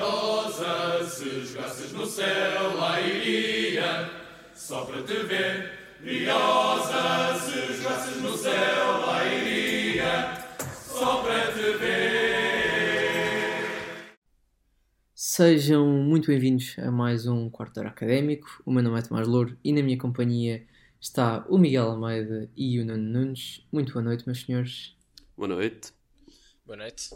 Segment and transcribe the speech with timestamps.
[0.00, 4.10] Briosa, se jogasses no céu, lá iria,
[4.54, 5.72] só para te ver.
[6.00, 10.42] Briosa, se jogasses no céu, lá iria,
[10.86, 13.10] só para te ver.
[15.14, 18.62] Sejam muito bem-vindos a mais um Quarto Hora Académico.
[18.64, 20.66] O meu nome é Tomás Louro e na minha companhia
[20.98, 23.66] está o Miguel Almeida e o Nuno Nunes.
[23.70, 24.96] Muito boa noite, meus senhores.
[25.36, 25.92] Boa noite.
[26.64, 27.10] Boa noite.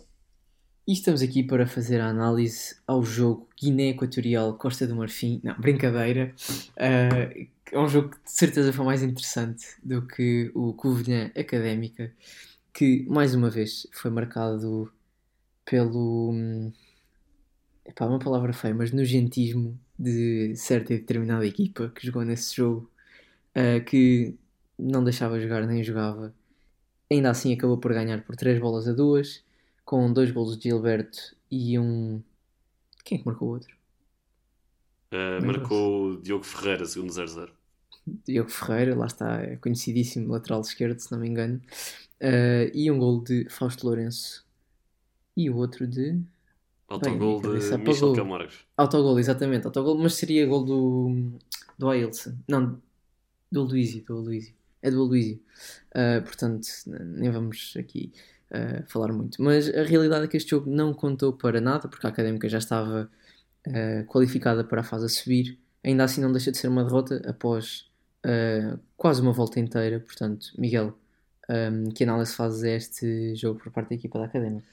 [0.86, 5.40] E estamos aqui para fazer a análise ao jogo Guiné Equatorial Costa do Marfim.
[5.42, 6.34] Não, brincadeira.
[6.76, 12.12] Uh, é um jogo que de certeza foi mais interessante do que o Covilhã Académica,
[12.70, 14.92] que mais uma vez foi marcado
[15.64, 16.32] pelo.
[16.32, 16.70] hum,
[17.86, 22.90] Epá, uma palavra feia, mas nojentismo de certa e determinada equipa que jogou nesse jogo,
[23.56, 24.34] uh, que
[24.78, 26.34] não deixava jogar nem jogava.
[27.10, 29.42] Ainda assim acabou por ganhar por 3 bolas a 2
[29.84, 32.22] com dois golos de Gilberto e um.
[33.04, 33.74] Quem é que marcou o outro?
[35.12, 37.50] Uh, marcou o Diogo Ferreira, segundo 0-0.
[38.26, 41.60] Diogo Ferreira, lá está, é conhecidíssimo lateral esquerdo, se não me engano.
[42.20, 44.44] Uh, e um gol de Fausto Lourenço.
[45.36, 46.20] E o outro de.
[46.88, 47.76] Autogol de.
[47.78, 48.58] Michel Camargos.
[48.76, 51.32] Autogol, exatamente, autogol, mas seria gol do.
[51.78, 52.34] do Ailson.
[52.48, 52.80] Não,
[53.50, 54.54] do Luísio, do Luísio.
[54.82, 55.40] É do Luísio.
[55.90, 58.12] Uh, portanto, n- nem vamos aqui
[58.54, 59.42] uh, falar muito.
[59.42, 62.58] Mas a realidade é que este jogo não contou para nada, porque a Académica já
[62.58, 63.10] estava
[63.66, 65.58] uh, qualificada para a fase a subir.
[65.82, 67.90] Ainda assim, não deixa de ser uma derrota após
[68.24, 70.00] uh, quase uma volta inteira.
[70.00, 70.96] Portanto, Miguel,
[71.48, 74.66] um, que análise fazes a este jogo por parte da equipa da Académica?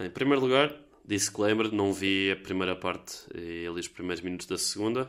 [0.00, 0.74] Em primeiro lugar,
[1.04, 5.08] disclaimer, não vi a primeira parte e ali os primeiros minutos da segunda,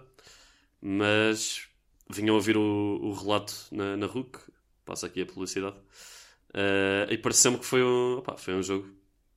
[0.82, 1.68] mas
[2.09, 4.38] vinha a ouvir o, o relato na, na RUC,
[4.86, 5.76] passa aqui a publicidade,
[6.56, 8.88] eh, e pareceu-me que foi um, opá, foi um jogo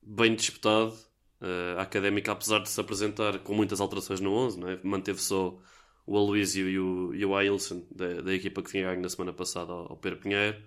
[0.03, 0.97] bem disputado.
[1.41, 4.81] Eh, a Académica, apesar de se apresentar com muitas alterações no 11, não é?
[4.85, 5.59] manteve só
[6.07, 9.33] o Aloysio e o, e o Ailson, da, da equipa que tinha ganho na semana
[9.33, 10.63] passada ao, ao Pedro Pinheiro.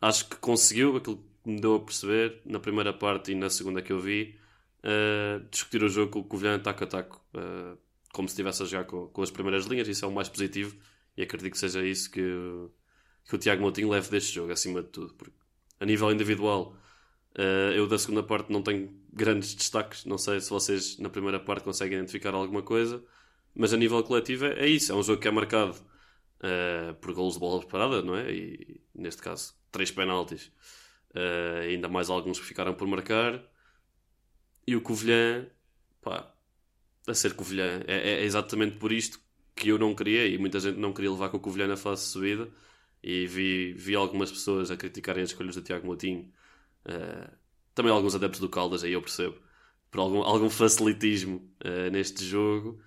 [0.00, 3.82] Acho que conseguiu aquilo que me deu a perceber na primeira parte e na segunda
[3.82, 4.38] que eu vi,
[4.82, 7.76] eh, discutir o jogo com o Covilhã taco a taco, eh,
[8.12, 9.88] como se estivesse a jogar com, com as primeiras linhas.
[9.88, 10.76] Isso é o mais positivo
[11.16, 12.22] e acredito que seja isso que,
[13.28, 15.14] que o Tiago Moutinho leve deste jogo, acima de tudo.
[15.14, 15.34] Porque
[15.80, 16.76] a nível individual,
[17.36, 20.04] eh, eu da segunda parte não tenho grandes destaques.
[20.04, 23.02] Não sei se vocês na primeira parte conseguem identificar alguma coisa,
[23.54, 24.92] mas a nível coletivo é, é isso.
[24.92, 25.76] É um jogo que é marcado
[26.42, 28.32] eh, por golos de bola parada, não é?
[28.32, 30.52] E neste caso, três penaltis.
[31.14, 33.42] Eh, ainda mais alguns que ficaram por marcar.
[34.66, 35.46] E o Covilhã,
[36.02, 36.32] pá,
[37.06, 39.20] a ser Covilhã, é, é exatamente por isto
[39.54, 42.02] que eu não queria e muita gente não queria levar com o Covilhã na fase
[42.04, 42.48] de subida.
[43.06, 46.32] E vi, vi algumas pessoas a criticarem as escolhas do Tiago Moutinho.
[46.86, 47.30] Eh,
[47.74, 49.36] também alguns adeptos do Caldas, aí eu percebo,
[49.90, 52.80] por algum, algum facilitismo eh, neste jogo.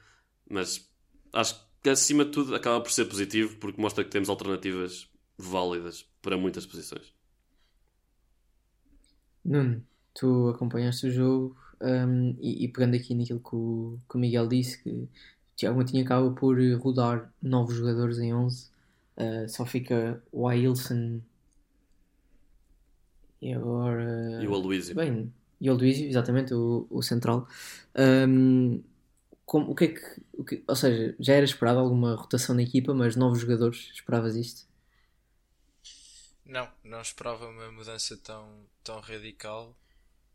[0.50, 0.90] Mas
[1.32, 5.08] acho que acima de tudo acaba por ser positivo porque mostra que temos alternativas
[5.38, 7.14] válidas para muitas posições.
[9.46, 9.86] Nuno,
[10.16, 14.48] tu acompanhaste o jogo um, e, e pegando aqui naquilo que o, que o Miguel
[14.48, 15.08] disse, que o
[15.56, 18.76] Tiago Moutinho acaba por rodar novos jogadores em 11,
[19.18, 21.22] uh, só fica o Ailson
[23.42, 24.06] e agora.
[24.40, 24.96] E o Aloysio.
[24.96, 27.48] Bem, e o Luísio, exatamente, o, o central.
[27.98, 28.84] Um,
[29.46, 30.02] como, o que é que,
[30.34, 34.36] o que- Ou seja, já era esperado alguma rotação na equipa, mas novos jogadores, esperavas
[34.36, 34.68] isto?
[36.46, 39.76] Não, não esperava uma mudança tão, tão radical.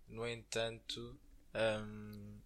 [0.09, 1.19] No entanto,
[1.55, 2.39] hum,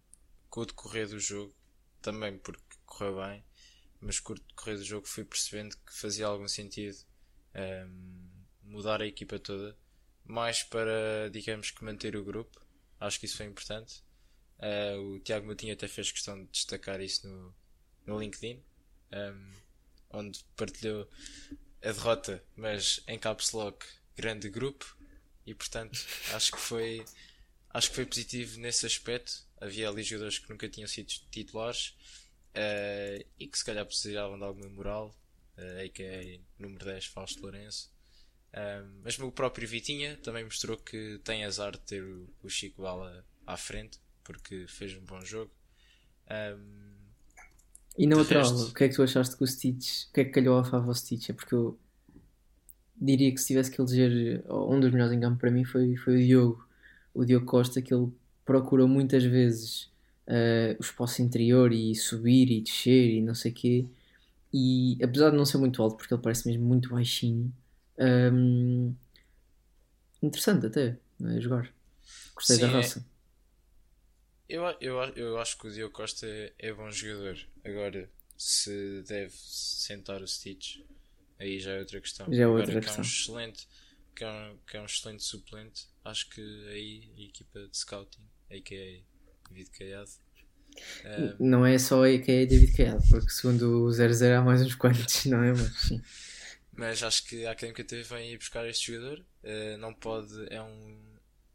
[0.49, 1.53] com o decorrer do jogo,
[2.01, 3.43] também porque correu bem,
[3.99, 6.97] mas com o decorrer do jogo fui percebendo que fazia algum sentido
[7.55, 8.29] hum,
[8.63, 9.77] mudar a equipa toda,
[10.25, 12.65] mais para, digamos que, manter o grupo.
[12.99, 14.03] Acho que isso foi importante.
[14.59, 17.55] Ah, o Tiago Moutinho até fez questão de destacar isso no,
[18.05, 18.63] no LinkedIn,
[19.13, 19.53] hum,
[20.09, 21.07] onde partilhou
[21.81, 23.85] a derrota, mas em caps lock,
[24.15, 24.97] grande grupo
[25.45, 25.97] e portanto
[26.33, 27.05] acho que foi
[27.69, 29.45] acho que foi positivo nesse aspecto.
[29.59, 31.95] Havia ali jogadores que nunca tinham sido titulares
[32.57, 35.15] eh, e que se calhar precisavam de alguma moral,
[35.57, 37.91] uh, aí que é número 10 Fausto Lourenço.
[38.53, 42.81] Um, mas o próprio Vitinha também mostrou que tem azar de ter o, o Chico
[42.81, 45.51] Bala à frente, porque fez um bom jogo.
[46.31, 46.95] Um,
[47.97, 50.13] E na outra resto- aula, o que é que tu achaste que o Stitch, o
[50.13, 51.29] que é que calhou a favor ao Stitch?
[51.29, 51.77] É porque eu
[52.99, 56.15] diria que se tivesse que eleger um dos melhores em campo para mim foi, foi
[56.15, 56.67] o Diogo,
[57.13, 58.11] o Diogo Costa, que ele
[58.45, 59.89] procura muitas vezes
[60.27, 63.85] eh, o espaço interior e subir e descer e não sei o quê.
[64.53, 67.53] E apesar de não ser muito alto, porque ele parece mesmo muito baixinho,
[67.99, 68.93] hum,
[70.21, 71.73] interessante até não é, jogar.
[72.35, 72.75] Gostei da Sim, é.
[72.75, 73.05] raça.
[74.49, 77.37] Eu, eu, eu acho que o Diogo Costa é, é bom jogador.
[77.65, 80.79] Agora, se deve sentar o Stitch,
[81.39, 82.31] aí já é outra questão.
[82.31, 82.95] Já é outra Agora, questão.
[82.95, 83.67] Que é, um excelente,
[84.15, 88.23] que, é um, que é um excelente suplente, acho que aí a equipa de scouting,
[88.49, 89.16] a.k.a.
[89.49, 90.09] David Caiado,
[91.39, 94.75] Não é só aí que é David Caiado, porque segundo o 00 há mais uns
[94.75, 95.51] quantos, não é?
[95.51, 96.01] Mas sim.
[96.73, 99.23] Mas acho que a Académica TV vem ir buscar este jogador.
[99.43, 100.99] eh, não pode, é um,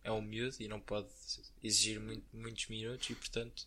[0.03, 1.07] é um miúdo e não pode
[1.63, 3.67] exigir muito- muitos minutos e portanto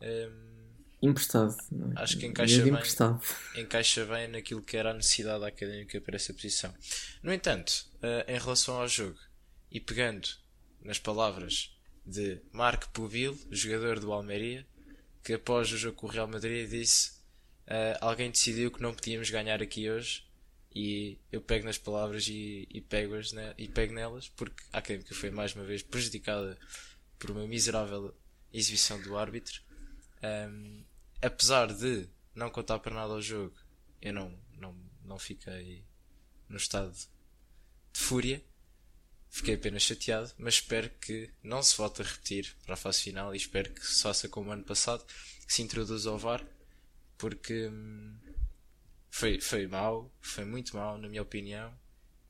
[0.00, 0.64] ehm,
[1.00, 1.54] Emprestado.
[1.96, 2.00] É?
[2.02, 2.72] Acho que encaixa bem.
[2.72, 3.20] emprestado.
[3.56, 6.74] encaixa bem naquilo que era a necessidade da Académica para essa posição.
[7.22, 9.18] No entanto, eh, em relação ao jogo
[9.70, 10.28] e pegando
[10.82, 11.73] nas palavras
[12.06, 14.66] de Marco Pubil, jogador do Almeria,
[15.22, 17.12] que após o jogo com o Real Madrid disse
[17.66, 20.22] eh, alguém decidiu que não podíamos ganhar aqui hoje
[20.74, 25.14] e eu pego nas palavras e, e pego-as ne- e pego nelas porque a Académica
[25.14, 26.58] foi mais uma vez prejudicada
[27.18, 28.14] por uma miserável
[28.52, 29.62] exibição do árbitro.
[30.22, 30.84] Ahm,
[31.22, 33.54] apesar de não contar para nada ao jogo,
[34.02, 35.84] eu não, não, não fiquei
[36.48, 38.42] no estado de fúria.
[39.34, 43.34] Fiquei apenas chateado, mas espero que não se volte a repetir para a fase final
[43.34, 45.04] e espero que se faça como o ano passado,
[45.44, 46.40] que se introduza ao VAR,
[47.18, 48.14] porque hum,
[49.10, 51.68] foi, foi mau, foi muito mau, na minha opinião.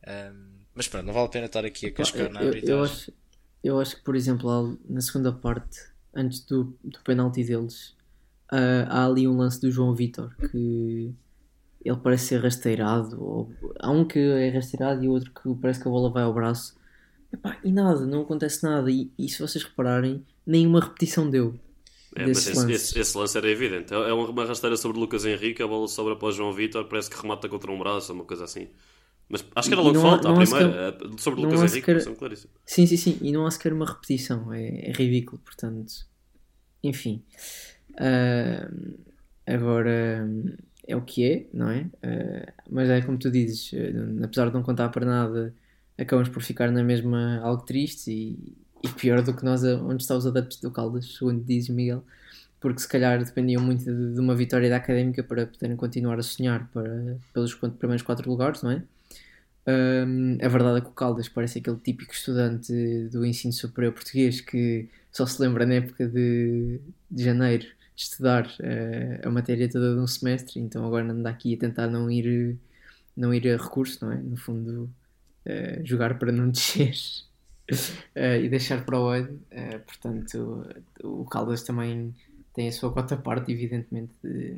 [0.09, 3.12] Hum, mas pronto, não vale a pena estar aqui a cascar na eu, eu, acho,
[3.62, 5.79] eu acho que, por exemplo, na segunda parte,
[6.15, 7.95] antes do, do penalti deles,
[8.51, 11.15] ah, há ali um lance do João Vitor que
[11.85, 13.23] ele parece ser rasteirado.
[13.23, 16.33] Ou, há um que é rasteirado e outro que parece que a bola vai ao
[16.33, 16.83] braço.
[17.35, 18.91] Epá, e nada, não acontece nada.
[18.91, 21.59] E, e se vocês repararem, nenhuma repetição deu.
[22.17, 22.73] É, mas esse, lance.
[22.73, 23.93] esse- esse lance era evidente.
[23.93, 27.11] É é uma rasteira sobre Lucas Henrique, a bola sobra para o João Vitor, parece
[27.11, 28.69] que remata contra um braço, uma coisa assim.
[29.29, 30.97] Mas acho que era logo falta, a primeira.
[31.03, 32.53] eh, Sobre Lucas Henrique, sequer- parece-me claríssimo.
[32.65, 33.19] Sim, sim, sim.
[33.23, 34.53] E não há sequer uma repetição.
[34.53, 35.93] É, é ridículo, portanto.
[36.83, 37.23] Enfim.
[37.99, 38.69] Ah,
[39.47, 40.29] agora
[40.87, 41.91] é o que é, não é?
[42.03, 45.55] Ah, mas é como tu dizes, ah, apesar de não contar para nada,
[45.99, 50.17] acabamos por ficar na mesma algo triste e, e pior do que nós, onde estão
[50.17, 52.05] os adeptos do Caldas, segundo dizes, Miguel.
[52.61, 56.23] Porque se calhar dependiam muito de, de uma vitória da académica para poderem continuar a
[56.23, 58.82] sonhar para, pelos primeiros quatro lugares, não é?
[59.67, 62.73] Hum, a verdade é que o Caldas parece aquele típico estudante
[63.11, 66.81] do ensino superior português que só se lembra na época de,
[67.11, 67.64] de janeiro
[67.96, 71.87] de estudar eh, a matéria toda de um semestre, então agora anda aqui a tentar
[71.87, 72.58] não ir,
[73.17, 74.17] não ir a recurso, não é?
[74.17, 74.91] No fundo,
[75.46, 76.94] eh, jogar para não descer
[78.14, 79.41] eh, e deixar para o ano.
[79.50, 80.67] Eh, portanto,
[81.02, 82.14] o Caldas também
[82.55, 84.55] tem a sua cota parte, evidentemente, de,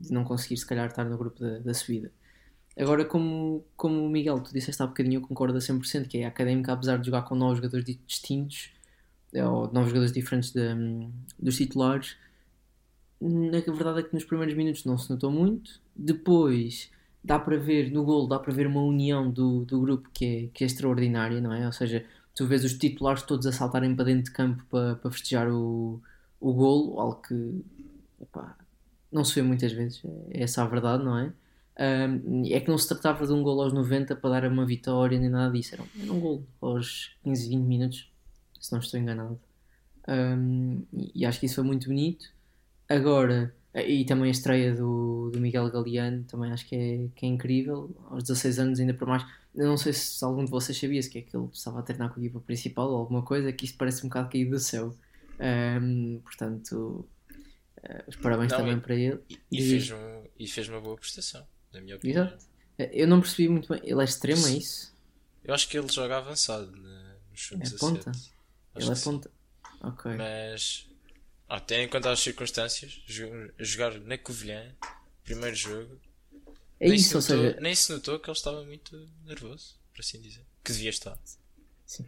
[0.00, 2.10] de não conseguir, se calhar, estar no grupo da, da subida.
[2.78, 6.28] Agora, como, como Miguel, tu disseste há bocadinho, eu concordo a 100%, que é a
[6.28, 8.72] Académica, apesar de jogar com novos jogadores di- distintos,
[9.34, 10.76] eh, ou novos jogadores diferentes da-
[11.38, 12.16] dos titulares,
[13.20, 15.80] na verdade é que nos primeiros minutos não se notou muito.
[15.96, 16.90] Depois,
[17.24, 20.48] dá para ver, no gol, dá para ver uma união do, do grupo que é,
[20.52, 21.64] que é extraordinária, não é?
[21.64, 22.04] Ou seja,
[22.34, 26.02] tu vês os titulares todos a saltarem para dentro de campo para, para festejar o,
[26.38, 27.64] o golo, algo que
[28.20, 28.56] epá,
[29.10, 31.32] não se vê muitas vezes, é essa a verdade, não é?
[31.76, 35.18] Ahm, é que não se tratava de um gol aos 90 para dar uma vitória
[35.18, 38.12] nem nada disso, era um, era um gol aos 15, 20 minutos,
[38.60, 39.40] se não estou enganado.
[40.92, 42.26] E, e acho que isso foi muito bonito.
[42.88, 47.28] Agora, e também a estreia do, do Miguel Galeano, também acho que é, que é
[47.28, 49.24] incrível, aos 16 anos, ainda por mais.
[49.54, 51.82] Eu não sei se algum de vocês sabia se que é que ele estava a
[51.82, 54.58] treinar com a equipa principal ou alguma coisa, que isso parece um bocado caído do
[54.60, 54.94] céu.
[55.40, 57.08] Ahm, portanto,
[57.82, 59.20] eh, os parabéns Não, também e- para ele.
[59.28, 62.24] E, e fez um, e fez uma boa prestação, na minha opinião.
[62.26, 62.44] Exato.
[62.78, 63.80] Eh, Eu não percebi muito bem.
[63.84, 64.92] Ele é extremo, é isso?
[65.44, 67.80] Eu acho que ele joga avançado na- no sub É 17.
[67.80, 68.10] ponta?
[68.10, 68.30] Acho
[68.86, 69.04] Ele é sim.
[69.04, 69.30] ponta.
[69.82, 70.12] Ok.
[70.16, 70.88] Mas,
[71.56, 74.74] ah, tendo em conta as circunstâncias, jo- jogar na Covilhã,
[75.24, 76.00] primeiro jogo,
[76.80, 79.76] É nem, isso, se ou notou, seja, nem se notou que ele estava muito nervoso,
[79.92, 80.44] por assim dizer.
[80.64, 81.18] Que devia estar.
[81.86, 82.06] Sim,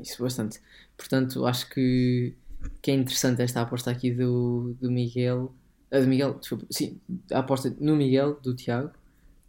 [0.00, 0.60] isso bastante.
[0.96, 2.34] Portanto, acho que,
[2.82, 5.54] que é interessante esta aposta aqui do, do Miguel.
[5.90, 6.66] ah, do Miguel, desculpa.
[6.70, 7.00] Sim,
[7.32, 8.92] a aposta no Miguel, do Tiago.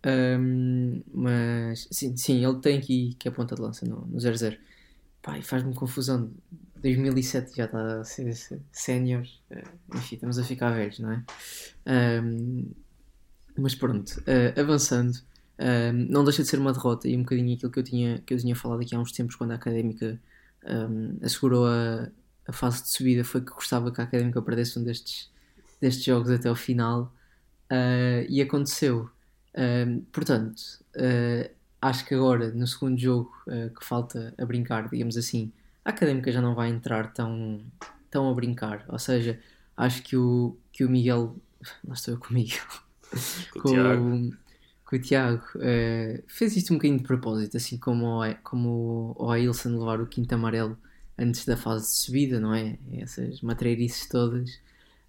[0.04, 4.20] Ahm, mas sim, sim, ele tem aqui que é a ponta de lança no, no
[4.20, 4.60] 0-0.
[5.22, 6.32] Pá, e faz-me confusão.
[6.96, 8.34] 2007 já está a ser
[8.72, 9.26] sénior.
[9.50, 9.64] eh,
[9.96, 11.24] Enfim, estamos a ficar velhos, não é?
[11.86, 12.72] Ahm,
[13.58, 15.18] mas pronto, eh, avançando.
[15.60, 18.34] Um, não deixa de ser uma derrota e um bocadinho aquilo que eu tinha, que
[18.34, 20.20] eu tinha falado aqui há uns tempos quando a Académica
[20.64, 22.10] um, assegurou a,
[22.48, 25.32] a fase de subida foi que gostava que a Académica perdesse um destes,
[25.82, 27.14] destes jogos até ao final
[27.72, 29.10] Uh, e aconteceu
[29.58, 30.60] Um, portanto
[30.96, 31.50] uh,
[31.82, 35.52] acho que agora no segundo jogo uh, que falta a brincar digamos assim
[35.88, 37.62] a Académica já não vai entrar tão,
[38.04, 38.84] estão a brincar.
[38.90, 39.40] Ou seja,
[39.76, 41.34] acho que o, que o Miguel.
[41.82, 42.60] Não estou eu com o Miguel.
[43.54, 44.38] Com o Tiago.
[44.86, 49.32] com o Tiago eh, fez isto um bocadinho de propósito, assim como o, como o
[49.32, 50.78] Ailson levar o quinto amarelo
[51.18, 52.78] antes da fase de subida, não é?
[52.92, 54.60] Essas matreirices todas.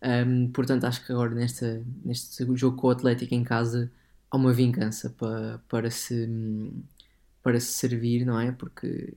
[0.01, 3.91] Um, portanto, acho que agora nesta, neste jogo com o Atlético em casa
[4.31, 6.73] há uma vingança para, para, se,
[7.43, 8.53] para se servir, não é?
[8.53, 9.15] Porque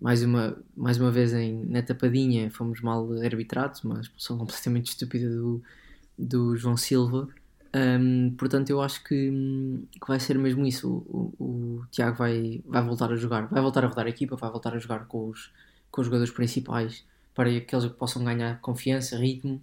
[0.00, 5.28] mais uma, mais uma vez em, na tapadinha fomos mal arbitrados, uma expulsão completamente estúpida
[5.28, 5.62] do,
[6.18, 7.28] do João Silva.
[7.74, 9.30] Um, portanto, eu acho que,
[9.92, 10.88] que, vai ser mesmo isso.
[10.88, 11.44] O, o,
[11.80, 14.74] o, Tiago vai, vai voltar a jogar, vai voltar a rodar a equipa, vai voltar
[14.74, 15.52] a jogar com os,
[15.90, 17.04] com os jogadores principais
[17.34, 19.62] para que possam ganhar confiança, ritmo,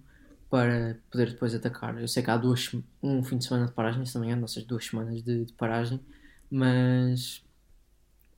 [0.50, 2.00] para poder depois atacar.
[2.00, 4.42] Eu sei que há duas, um fim de semana de paragem, se não me engano,
[4.42, 6.00] ou seja, duas semanas de, de paragem,
[6.50, 7.42] mas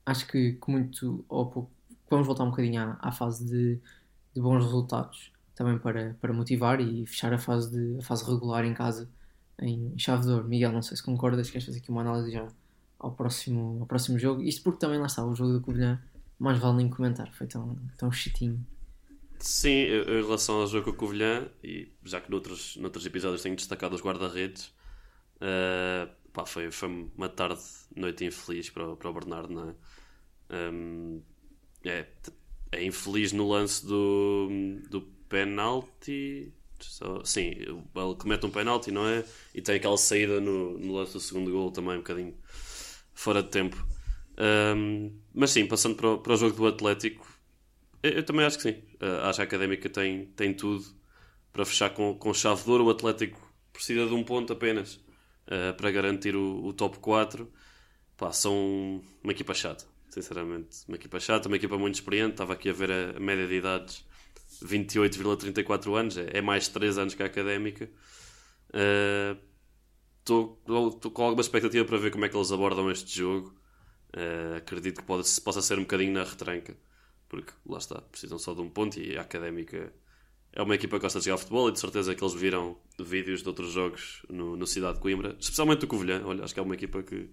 [0.05, 1.71] acho que, que muito ou pouco
[2.09, 3.79] vamos voltar um bocadinho à, à fase de,
[4.33, 8.65] de, bons resultados também para, para motivar e fechar a fase, de, a fase regular
[8.65, 9.09] em casa
[9.61, 10.47] em chave de ouro.
[10.47, 12.47] Miguel, não sei se concordas, queres fazer aqui uma análise já
[12.99, 14.41] ao próximo, ao próximo jogo?
[14.41, 16.01] Isto porque também lá está, o jogo do Covilhã,
[16.39, 18.65] mais vale nem comentar, foi tão, tão chitinho.
[19.39, 23.55] Sim, em relação ao jogo com o Covilhã, e já que noutros, noutros episódios tenho
[23.55, 24.67] destacado os guarda-redes,
[25.37, 27.61] uh, pá, foi, foi uma tarde,
[27.95, 29.75] noite infeliz para, para o Bernardo, não é?
[30.71, 31.21] Um,
[31.83, 32.05] é,
[32.71, 34.49] é infeliz no lance do,
[34.89, 36.53] do penalti.
[36.79, 39.23] Só, sim, ele comete um penalti, não é?
[39.53, 42.35] E tem aquela saída no, no lance do segundo gol também, um bocadinho
[43.13, 43.77] fora de tempo.
[44.75, 47.27] Um, mas sim, passando para o, para o jogo do Atlético,
[48.01, 48.81] eu, eu também acho que sim.
[49.01, 50.83] Uh, acho que a Académica tem, tem tudo
[51.53, 52.85] para fechar com, com chave de ouro.
[52.85, 53.39] O Atlético
[53.71, 54.99] precisa de um ponto apenas
[55.51, 57.51] uh, para garantir o, o top 4.
[58.17, 60.83] Pá, são uma equipa chata sinceramente.
[60.87, 62.31] Uma equipa chata, uma equipa muito experiente.
[62.31, 64.05] Estava aqui a ver a, média de idades:
[64.63, 67.89] 28,34 anos, é, é, mais de 3 anos que a académica.
[70.19, 73.55] Estou uh, com alguma expectativa para ver como é que eles abordam este jogo.
[74.15, 76.75] Uh, acredito que pode, possa ser um bocadinho na retranca,
[77.29, 79.93] porque lá está, precisam só de um ponto e a académica
[80.53, 83.41] é uma equipa que gosta de jogar futebol e de certeza que eles viram vídeos
[83.41, 86.21] de outros jogos no, no Cidade de Coimbra, especialmente o Covilhã.
[86.25, 87.29] Olha, acho que é uma equipa que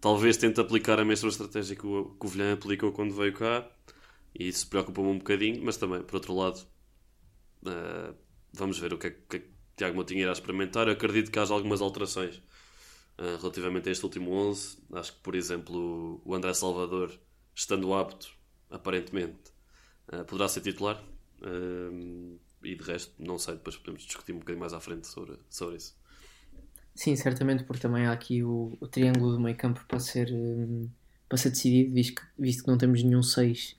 [0.00, 3.68] talvez tente aplicar a mesma estratégia que o Covilhã aplicou quando veio cá
[4.34, 6.60] e isso preocupa-me um bocadinho, mas também, por outro lado,
[7.62, 8.14] uh,
[8.52, 9.42] vamos ver o que é que,
[9.76, 10.86] Tiago Moutinho irá experimentar.
[10.86, 14.78] Eu acredito que haja algumas alterações uh, relativamente a este último 11.
[14.92, 17.12] Acho que, por exemplo, o André Salvador,
[17.54, 18.28] estando apto,
[18.70, 19.52] aparentemente,
[20.12, 21.02] uh, poderá ser titular.
[22.62, 25.76] E de resto, não sei, depois podemos discutir um bocadinho mais à frente sobre, sobre
[25.76, 25.96] isso.
[26.94, 30.90] Sim, certamente, porque também há aqui o, o triângulo do meio campo para ser, um,
[31.28, 33.76] para ser decidido, visto que, visto que não temos nenhum 6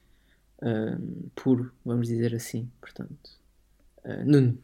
[0.61, 2.71] um, puro, vamos dizer assim.
[2.79, 3.29] Portanto,
[4.05, 4.63] uh, Nuno.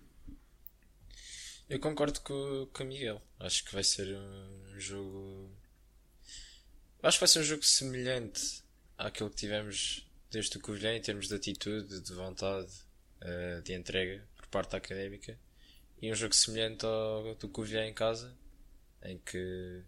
[1.70, 3.22] Eu concordo com, com o Miguel.
[3.40, 5.52] Acho que vai ser um jogo.
[7.04, 8.64] Acho que vai ser um jogo semelhante
[8.98, 10.05] àquele que tivemos
[10.36, 12.68] desde o Covilhã em termos de atitude, de vontade,
[13.22, 15.38] uh, de entrega por parte da académica.
[16.02, 18.34] E um jogo semelhante ao do Covilhã em casa,
[19.04, 19.82] em que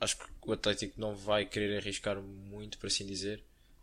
[0.00, 3.42] acho que o Atlético não vai querer arriscar muito, por assim dizer.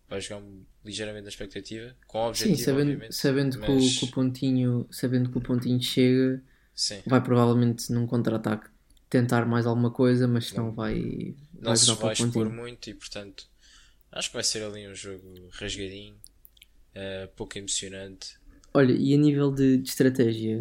[0.09, 0.41] Vai jogar
[0.85, 3.67] ligeiramente na expectativa, com objetivo, Sim, sabendo, sabendo mas...
[3.67, 6.41] que, o, que, o, pontinho, sabendo que o pontinho chega,
[6.73, 7.01] Sim.
[7.05, 8.69] vai provavelmente num contra-ataque
[9.09, 12.93] tentar mais alguma coisa, mas não, não vai, não vai se vai expor muito e
[12.93, 13.49] portanto
[14.11, 16.15] acho que vai ser ali um jogo rasgadinho,
[16.95, 18.37] uh, pouco emocionante,
[18.77, 20.59] Olha, e a nível de, de, estratégia,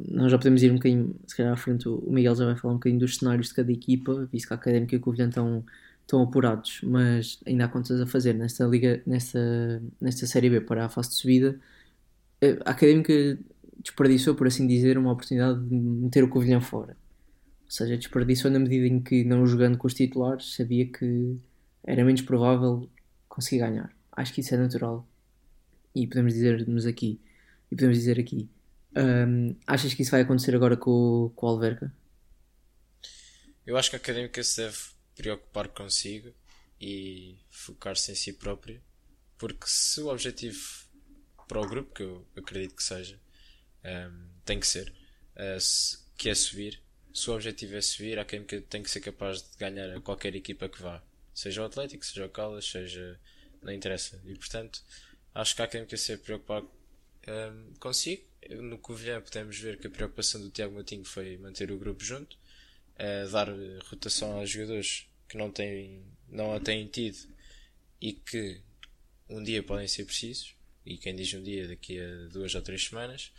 [0.00, 2.72] nós já podemos ir um bocadinho, se calhar à frente, o Miguel já vai falar
[2.72, 5.62] um bocadinho dos cenários de cada equipa, visto que a Académica e o Covilhã estão,
[6.00, 10.86] estão apurados, mas ainda há contas a fazer nesta liga, nesta, nesta Série B para
[10.86, 11.60] a fase de subida.
[12.64, 13.38] A Académica
[13.82, 16.96] desperdiçou, por assim dizer, uma oportunidade de meter o Covilhã fora.
[17.66, 21.36] Ou seja, desperdiçou na medida em que, não jogando com os titulares, sabia que
[21.84, 22.88] era menos provável
[23.28, 23.94] conseguir ganhar.
[24.12, 25.06] Acho que isso é natural.
[25.94, 27.20] E podemos dizer-nos aqui
[27.70, 28.48] e podemos dizer aqui.
[28.96, 31.92] Um, achas que isso vai acontecer agora com, com o Alverca?
[33.66, 34.78] Eu acho que a académica se deve
[35.14, 36.32] preocupar consigo
[36.80, 38.80] e focar-se em si própria,
[39.36, 40.86] porque se o objetivo
[41.46, 43.18] para o grupo, que eu acredito que seja,
[43.84, 44.92] um, tem que ser,
[45.36, 46.80] uh, se, que é subir,
[47.12, 50.34] se o objetivo é subir, a académica tem que ser capaz de ganhar a qualquer
[50.34, 51.02] equipa que vá,
[51.38, 53.18] seja o Atlético, seja o Caldas, seja.
[53.62, 54.20] não interessa.
[54.24, 54.82] E portanto,
[55.32, 58.26] acho que a académica se deve preocupar um, consigo.
[58.50, 62.34] No Covilhã podemos ver que a preocupação do Tiago Matinho foi manter o grupo junto,
[62.34, 63.48] uh, dar
[63.84, 67.18] rotação aos jogadores que não, têm, não a têm tido
[68.00, 68.60] e que
[69.28, 70.56] um dia podem ser precisos.
[70.84, 73.32] e quem diz um dia daqui a duas ou três semanas.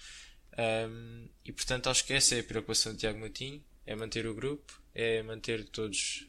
[0.58, 4.36] Um, e portanto acho que essa é a preocupação de Tiago Matinho, é manter o
[4.36, 6.29] grupo, é manter todos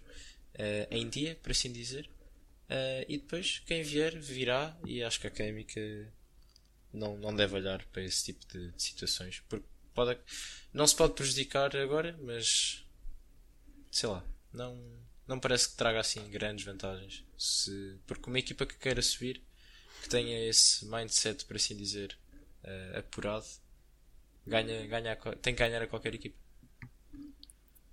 [0.54, 2.08] uh, em dia, por assim dizer.
[2.68, 5.80] Uh, e depois quem vier virá e acho que a Académica
[6.92, 10.16] não, não deve olhar para esse tipo de, de situações porque pode,
[10.72, 12.86] não se pode prejudicar agora, mas
[13.90, 14.80] sei lá, não,
[15.26, 17.24] não parece que traga assim grandes vantagens.
[17.36, 19.42] Se, porque uma equipa que queira subir,
[20.02, 22.16] que tenha esse mindset, por assim dizer,
[22.64, 23.46] uh, apurado,
[24.46, 26.38] ganha, ganha, tem que ganhar a qualquer equipa.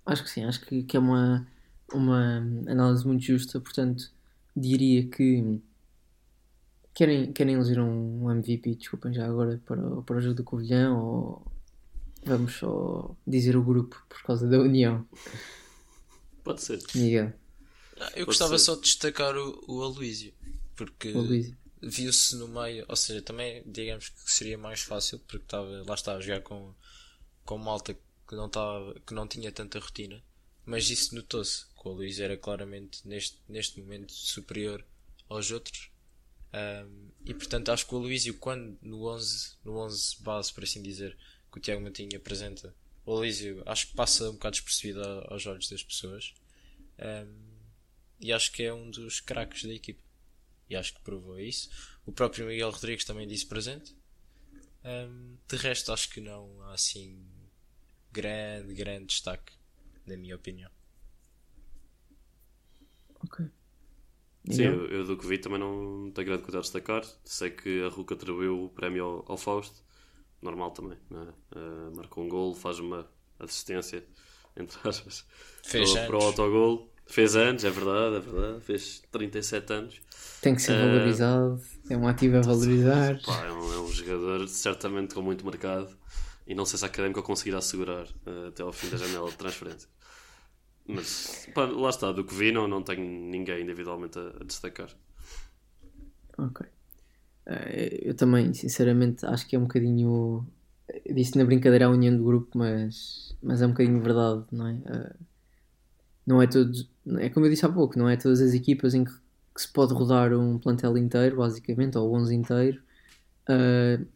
[0.06, 1.46] Acho que sim, acho que, que é uma,
[1.92, 4.12] uma análise muito justa, portanto,
[4.56, 5.60] diria que
[6.94, 11.52] querem, querem eleger um MVP, desculpem já agora, para, para o jogo do Covilhão ou
[12.24, 15.06] vamos só dizer o grupo por causa da união.
[16.44, 16.80] Pode ser.
[16.94, 17.32] Miguel.
[18.00, 18.58] Ah, eu Pode gostava ser.
[18.58, 20.32] só de destacar o, o Aloísio,
[20.76, 21.12] porque
[21.82, 26.14] viu-se no meio, ou seja, também digamos que seria mais fácil, porque estava, lá está
[26.14, 26.74] a jogar com,
[27.44, 30.22] com malta que não, estava, que não tinha tanta rotina,
[30.64, 34.84] mas isso notou-se, que o Aloísio era claramente neste, neste momento superior
[35.28, 35.90] aos outros.
[36.52, 40.82] Um, e portanto acho que o Aloísio quando no 11, no 11 base, por assim
[40.82, 41.16] dizer,
[41.52, 45.68] que o Tiago Matinho apresenta, o Aloísio acho que passa um bocado despercebido aos olhos
[45.68, 46.34] das pessoas.
[46.98, 47.58] Um,
[48.20, 50.02] e acho que é um dos craques da equipe.
[50.68, 51.70] E acho que provou isso.
[52.04, 53.96] O próprio Miguel Rodrigues também disse presente.
[54.84, 57.24] Um, de resto, acho que não há assim
[58.12, 59.52] grande, grande destaque,
[60.04, 60.70] na minha opinião.
[63.24, 63.46] Ok.
[64.50, 67.02] Sim, eu, eu, do que vi também não tenho grande coisa a destacar.
[67.24, 69.82] Sei que a Ruca atribuiu o prémio ao, ao Fausto
[70.42, 70.98] normal também.
[71.10, 73.06] Uh, marcou um gol, faz uma
[73.38, 74.04] assistência,
[74.56, 75.24] entre aspas,
[75.62, 76.92] Fez para, para o autogol.
[77.06, 78.60] Fez anos, é verdade, é verdade.
[78.60, 80.00] Fez 37 anos.
[80.42, 83.20] Tem que ser uh, valorizado, é um ativo a valorizar.
[83.24, 85.96] Pá, é, um, é, um, jogador certamente com muito mercado
[86.46, 89.36] e não sei se a Académica conseguirá segurar uh, até ao fim da janela de
[89.36, 89.88] transferência.
[90.88, 94.88] Mas pá, lá está, do que vi, não, não tenho ninguém individualmente a, a destacar.
[96.38, 96.66] Ok.
[97.46, 100.46] Eh, eu também, sinceramente, acho que é um bocadinho.
[101.10, 104.80] Disse na brincadeira a união do grupo, mas, mas é um bocadinho verdade, não é?
[104.86, 105.16] Eh,
[106.26, 106.88] não é todos.
[107.18, 109.12] É como eu disse há pouco, não é todas as equipas em que,
[109.54, 112.82] que se pode rodar um plantel inteiro, basicamente, ou 11 inteiro,
[113.48, 114.06] uh,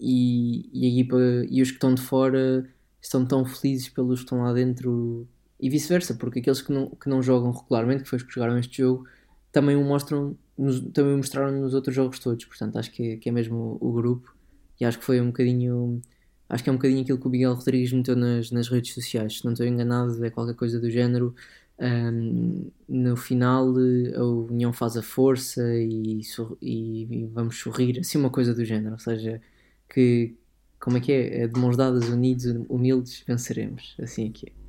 [0.00, 1.16] e, e, a equipa,
[1.50, 2.66] e os que estão de fora
[3.00, 5.28] estão tão felizes pelos que estão lá dentro,
[5.60, 8.58] e vice-versa, porque aqueles que não, que não jogam regularmente, que foi os que jogaram
[8.58, 9.06] este jogo,
[9.52, 13.28] também o mostram nos, também mostraram nos outros jogos todos, portanto acho que é, que
[13.28, 14.34] é mesmo o, o, grupo.
[14.80, 16.00] E acho que foi um bocadinho
[16.48, 19.38] acho que é um bocadinho aquilo que o Miguel Rodrigues meteu nas, nas redes sociais,
[19.38, 21.34] se não estou enganado é qualquer coisa do género.
[21.78, 23.74] Um, no final
[24.16, 26.20] a união faz a força e,
[26.60, 29.40] e, e, vamos sorrir, assim uma coisa do género, ou seja,
[29.88, 30.36] que
[30.78, 31.42] como é que é?
[31.42, 34.59] é de mãos dadas, unidos, humildes, venceremos, assim é que é.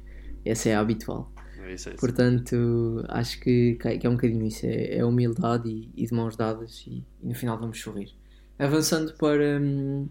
[0.45, 1.31] Essa é a habitual.
[1.63, 1.99] É isso, é isso.
[1.99, 6.35] Portanto, acho que, que é um bocadinho isso, é, é humildade e, e, de mãos
[6.35, 8.13] dadas e, e, no final vamos sorrir.
[8.57, 10.07] Avançando para, hum,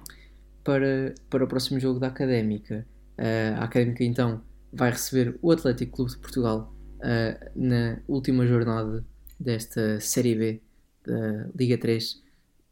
[0.64, 2.86] para, para o próximo jogo da Académica,
[3.18, 9.04] uh, a Académica então vai receber o Atlético Clube de Portugal uh, na última jornada
[9.38, 10.60] desta Série B
[11.04, 12.22] da Liga 3,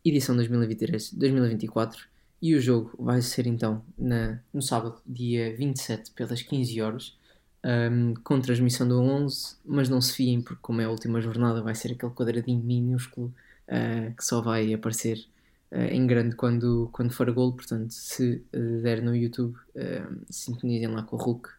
[0.04, 1.96] edição 2023-2024.
[2.40, 7.18] E o jogo vai ser então na, no sábado, dia 27, pelas 15 horas
[7.64, 11.62] um, com transmissão do 11, mas não se fiem, porque como é a última jornada,
[11.62, 13.34] vai ser aquele quadradinho minúsculo
[13.68, 15.26] uh, que só vai aparecer
[15.72, 17.52] uh, em grande quando, quando for gol.
[17.52, 21.50] Portanto, se uh, der no YouTube, uh, sintonizem lá com o Hulk,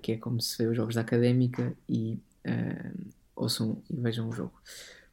[0.00, 2.18] que é como se vê os jogos da académica, e
[3.34, 4.54] ouçam e vejam o jogo.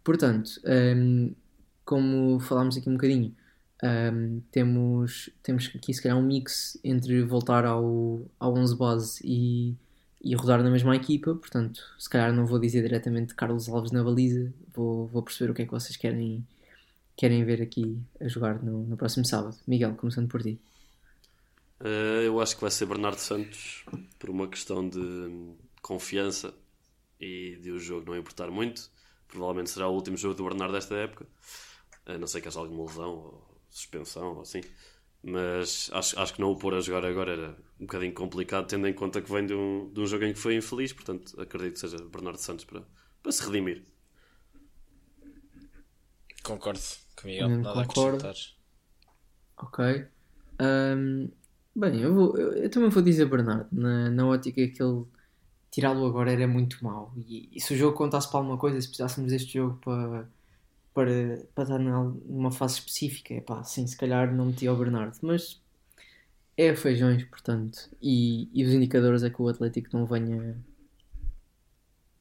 [0.02, 1.34] Portanto, um,
[1.84, 3.36] como falámos aqui um bocadinho.
[3.84, 9.76] Um, temos, temos aqui se calhar um mix entre voltar ao, ao 11 base e,
[10.23, 14.03] e rodar na mesma equipa, portanto, se calhar não vou dizer diretamente Carlos Alves na
[14.03, 16.47] baliza, vou, vou perceber o que é que vocês querem,
[17.17, 19.57] querem ver aqui a jogar no, no próximo sábado.
[19.67, 20.57] Miguel, começando por ti.
[21.81, 23.83] Uh, eu acho que vai ser Bernardo Santos,
[24.17, 26.53] por uma questão de confiança
[27.19, 28.89] e de o jogo não importar muito.
[29.27, 31.27] Provavelmente será o último jogo do Bernardo desta época,
[32.05, 34.62] a não ser que haja alguma lesão ou suspensão ou assim
[35.23, 38.88] mas acho, acho que não o pôr a jogar agora era um bocadinho complicado, tendo
[38.88, 41.73] em conta que vem de um, de um jogo em que foi infeliz, portanto acredito
[41.75, 42.83] que seja Bernardo Santos para,
[43.21, 43.83] para se redimir.
[46.43, 46.79] Concordo
[47.15, 48.27] com Miguel, hum, nada concordo.
[48.27, 48.53] a acrescentar.
[49.57, 50.05] Ok.
[50.59, 51.29] Um,
[51.73, 55.05] bem, eu, vou, eu, eu, também vou dizer Bernardo, na, na ótica que ele
[55.71, 57.13] tirá-lo agora era muito mau.
[57.15, 60.29] E, e, se o jogo contasse para alguma coisa, se precisássemos deste jogo para,
[60.93, 63.34] para, para estar numa fase específica.
[63.34, 65.62] Epá, sim, se calhar não metia o Bernardo, mas
[66.58, 67.89] é feijões, portanto.
[68.01, 70.56] E, e os indicadores é que o Atlético não venha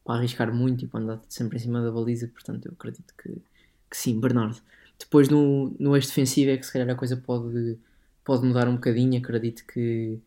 [0.04, 3.30] para arriscar muito e para andar sempre em cima da baliza, portanto eu acredito que,
[3.90, 4.60] que sim, Bernardo.
[4.98, 7.78] Depois no, no eixo defensivo é que se calhar a coisa pode,
[8.24, 10.18] pode mudar um bocadinho, acredito que,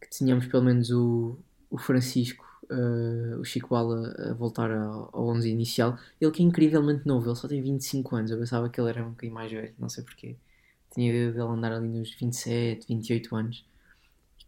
[0.00, 1.38] que tenhamos pelo menos o,
[1.70, 5.98] o Francisco, uh, o Chico Bala a voltar ao, ao 11 inicial.
[6.20, 9.04] Ele que é incrivelmente novo, ele só tem 25 anos, eu pensava que ele era
[9.04, 10.36] um bocadinho mais velho, não sei porquê.
[10.92, 13.64] Tinha a ideia dele andar ali nos 27, 28 anos.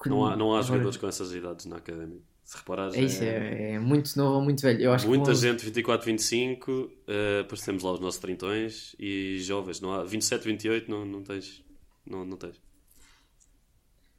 [0.07, 2.20] Não há, não há jogadores com essas idades na academia.
[2.44, 4.83] Se reparares, é isso, é, é muito novo ou muito velho.
[4.83, 6.90] Eu acho Muita que gente, 24, 25, uh,
[7.38, 11.64] depois temos lá os nossos trintões e jovens, não há 27, 28, não, não tens.
[12.05, 12.61] Não, não tens.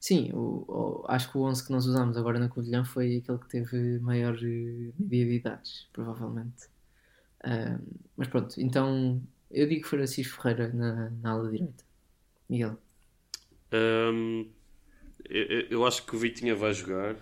[0.08, 3.39] Sim, o, o, acho que o 11 que nós usámos agora na Covilhã foi aquele
[3.39, 6.68] que teve maior uh, de idades, provavelmente.
[7.44, 7.84] Uh,
[8.15, 11.84] mas pronto, então eu digo Francisco Ferreira na, na ala direita.
[12.48, 12.78] Miguel.
[13.74, 14.48] Um,
[15.28, 17.15] eu, eu, acho que o Vitinha vai jogar.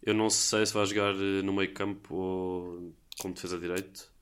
[0.00, 4.12] Eu não sei se vai jogar eh, no meio campo ou como defesa direito.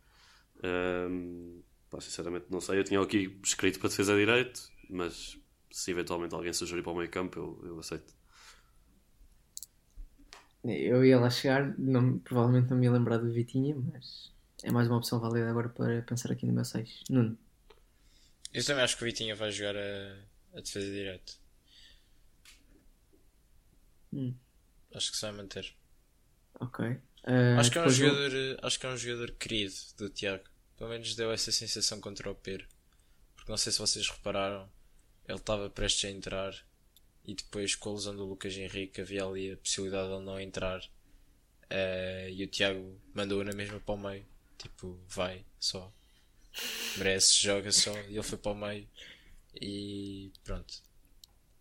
[0.64, 2.78] Um, pá, sinceramente não sei.
[2.78, 5.38] Eu tinha aqui escrito para defesa direito, mas
[5.74, 8.14] se eventualmente alguém sugerir para o meio campo, eu, eu aceito.
[10.62, 14.32] Eu ia lá chegar, não, provavelmente não me ia lembrar do Vitinha, mas
[14.62, 17.02] é mais uma opção válida agora para pensar aqui no meu 6.
[17.10, 17.36] Nuno.
[18.52, 20.16] Eu também acho que o Vitinha vai jogar a,
[20.56, 21.40] a defesa direto.
[24.12, 24.32] Hum.
[24.94, 25.74] Acho que se vai manter.
[26.60, 26.86] Ok.
[26.86, 28.58] Uh, acho, que é um jogador, eu...
[28.62, 30.44] acho que é um jogador querido do Tiago.
[30.76, 32.68] Pelo menos deu essa sensação contra o Pedro.
[33.34, 34.70] Porque não sei se vocês repararam,
[35.26, 36.54] ele estava prestes a entrar
[37.24, 40.40] e depois com a lesão do Lucas Henrique havia ali a possibilidade de ele não
[40.40, 40.80] entrar.
[41.64, 44.26] Uh, e o Tiago mandou-o na mesma para o meio.
[44.58, 45.92] Tipo, vai só
[46.98, 47.92] merece, joga só.
[48.02, 48.88] E ele foi para o meio.
[49.60, 50.74] E pronto.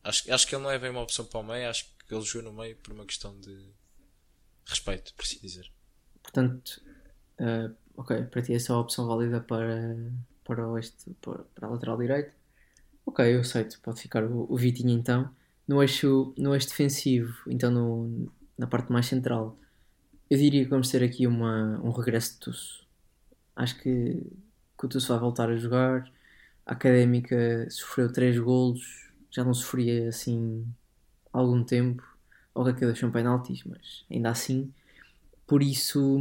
[0.03, 2.23] Acho, acho que ele não é bem uma opção para o meio, acho que ele
[2.23, 3.57] jogou no meio por uma questão de
[4.65, 5.71] respeito, por assim dizer.
[6.21, 6.81] Portanto,
[7.39, 9.95] uh, ok, para ti é só a opção válida para,
[10.43, 12.33] para, este, para, para a lateral direita.
[13.05, 15.29] Ok, eu aceito, pode ficar o, o Vitinho então.
[15.67, 19.57] No eixo, no eixo defensivo, então no, na parte mais central,
[20.29, 22.87] eu diria que vamos ter aqui uma, um regresso de Tusso.
[23.55, 24.21] Acho que
[24.83, 26.11] que o Tusso vai voltar a jogar.
[26.65, 30.65] A Académica sofreu 3 golos, já não sofria assim
[31.33, 32.03] há algum tempo.
[32.53, 34.71] Ou que deixou um penaltis, mas ainda assim.
[35.47, 36.19] Por isso,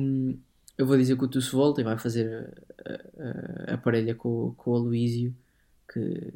[0.79, 4.55] eu vou dizer que o Tusso volta e vai fazer a, a, a parelha com,
[4.57, 5.35] com o Aloísio,
[5.93, 6.33] que,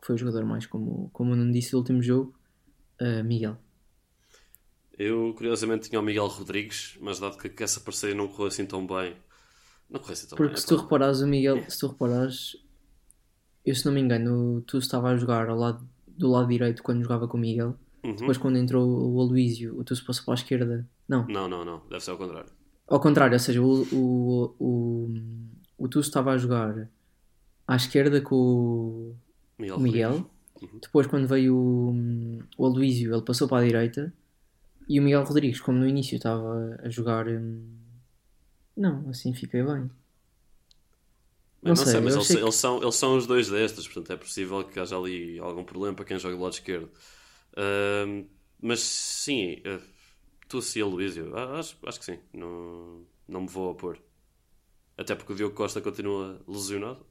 [0.00, 2.34] que, foi o jogador mais, como, como eu não disse, do último jogo.
[3.00, 3.56] Uh, Miguel.
[4.98, 8.86] Eu, curiosamente, tinha o Miguel Rodrigues, mas dado que, essa parceria não correu assim tão
[8.86, 9.14] bem,
[9.90, 10.60] não correu assim tão Porque bem.
[10.60, 12.56] se tu reparares, o Miguel, se tu reparares,
[13.64, 17.02] eu se não me engano, tu estava a jogar ao lado, do lado direito quando
[17.02, 17.76] jogava com o Miguel.
[18.02, 18.14] Uhum.
[18.14, 20.88] Depois, quando entrou o Aloísio, o tu se passou para a esquerda.
[21.06, 21.26] Não.
[21.26, 21.82] Não, não, não.
[21.90, 22.50] Deve ser ao contrário.
[22.86, 25.14] Ao contrário, ou seja, o, o, o,
[25.76, 26.88] o tu estava a jogar
[27.66, 29.16] à esquerda com o
[29.58, 29.78] Miguel.
[29.78, 30.30] Miguel.
[30.62, 30.78] Uhum.
[30.80, 34.12] Depois, quando veio o, o Aloísio, ele passou para a direita.
[34.88, 37.26] E o Miguel Rodrigues, como no início estava a jogar.
[37.28, 37.76] Hum,
[38.76, 39.90] não, assim fiquei bem.
[41.62, 42.36] Não, não sei, sei, mas eles, que...
[42.36, 45.96] eles, são, eles são os dois destes, portanto é possível que haja ali algum problema
[45.96, 46.88] para quem joga do lado esquerdo.
[47.52, 48.24] Uh,
[48.60, 49.82] mas sim, uh,
[50.48, 53.98] tu sim, Luísio, acho, acho que sim, não, não me vou opor.
[54.96, 57.04] Até porque o Diogo Costa continua lesionado,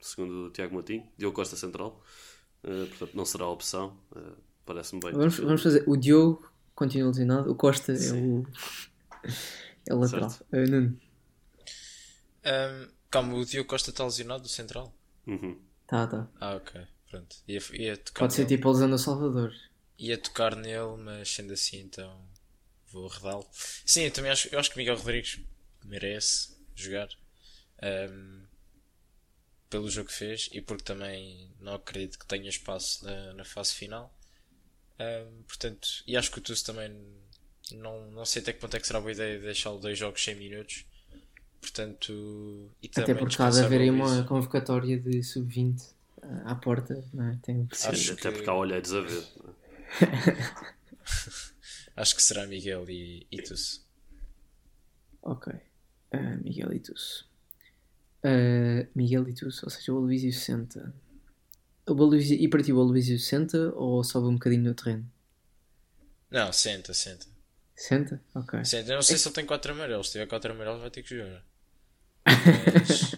[0.00, 2.02] segundo o Tiago Matinho, Diogo Costa central,
[2.64, 5.12] uh, portanto não será a opção, uh, parece-me bem.
[5.12, 8.16] Vamos, vamos fazer, o Diogo continua lesionado, o Costa sim.
[8.16, 10.30] é o, é o lateral.
[10.52, 11.00] Uh, Nuno.
[12.44, 14.94] Um, calma, o Diogo Costa está lesionado do Central?
[15.26, 15.58] Uhum.
[15.86, 16.28] Tá, tá.
[16.40, 16.80] Ah, ok.
[17.10, 17.36] Pronto.
[17.48, 19.52] Ia, ia Pode ser tipo a lesão do Salvador.
[19.98, 22.24] Ia tocar nele, mas sendo assim, então
[22.92, 23.46] vou redá-lo.
[23.84, 25.40] Sim, eu também acho, eu acho que Miguel Rodrigues
[25.84, 27.08] merece jogar
[27.82, 28.42] um,
[29.70, 33.72] pelo jogo que fez e porque também não acredito que tenha espaço na, na fase
[33.72, 34.12] final.
[34.98, 36.92] Um, portanto, e acho que o Tusso também
[37.72, 40.34] não, não sei até que ponto é que será boa ideia deixá-lo dois jogos 100
[40.34, 40.84] minutos
[41.60, 45.92] Portanto, Até porque há de haver aí uma convocatória de sub-20
[46.44, 47.38] à porta, não é?
[47.42, 48.30] Tem até que...
[48.30, 49.24] porque há olheiros a ver.
[51.96, 53.84] Acho que será Miguel e Itus.
[55.22, 55.52] Ok.
[56.14, 57.28] Uh, Miguel e Itus.
[58.22, 60.94] Uh, Miguel e Itus, ou seja, o Aloysio senta.
[61.88, 65.10] O Aloysio, e para ti o Aloysio senta ou sobe um bocadinho no terreno?
[66.30, 67.26] Não, senta, senta.
[67.74, 68.22] Senta?
[68.34, 68.62] Ok.
[68.64, 68.92] Senta.
[68.92, 69.18] Eu não sei é...
[69.18, 70.06] se ele tem 4 amarelos.
[70.08, 71.42] Se tiver 4 amarelos vai ter que jogar.
[72.26, 73.10] Mas,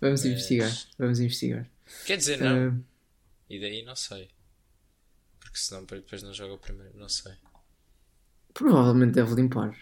[0.00, 0.72] Vamos Mas- investigar.
[0.98, 1.68] Vamos investigar.
[2.06, 2.68] quer dizer, não.
[2.70, 2.80] Ah,
[3.50, 4.30] E daí não sei.
[5.40, 6.96] Porque senão depois não joga o primeiro.
[6.96, 7.32] Não sei.
[8.54, 9.76] provavelmente deve limpar.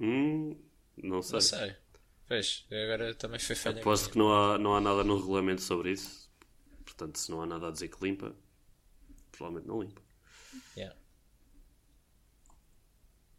[0.00, 0.56] Hum,
[1.02, 1.32] não sei.
[1.32, 1.76] Não sei.
[2.28, 3.80] Pois, agora também foi falha.
[3.80, 6.28] Aposto que não há, não há nada no regulamento sobre isso.
[6.84, 8.34] Portanto, se não há nada a dizer que limpa,
[9.30, 10.02] provavelmente não limpa.
[10.76, 10.96] Yeah.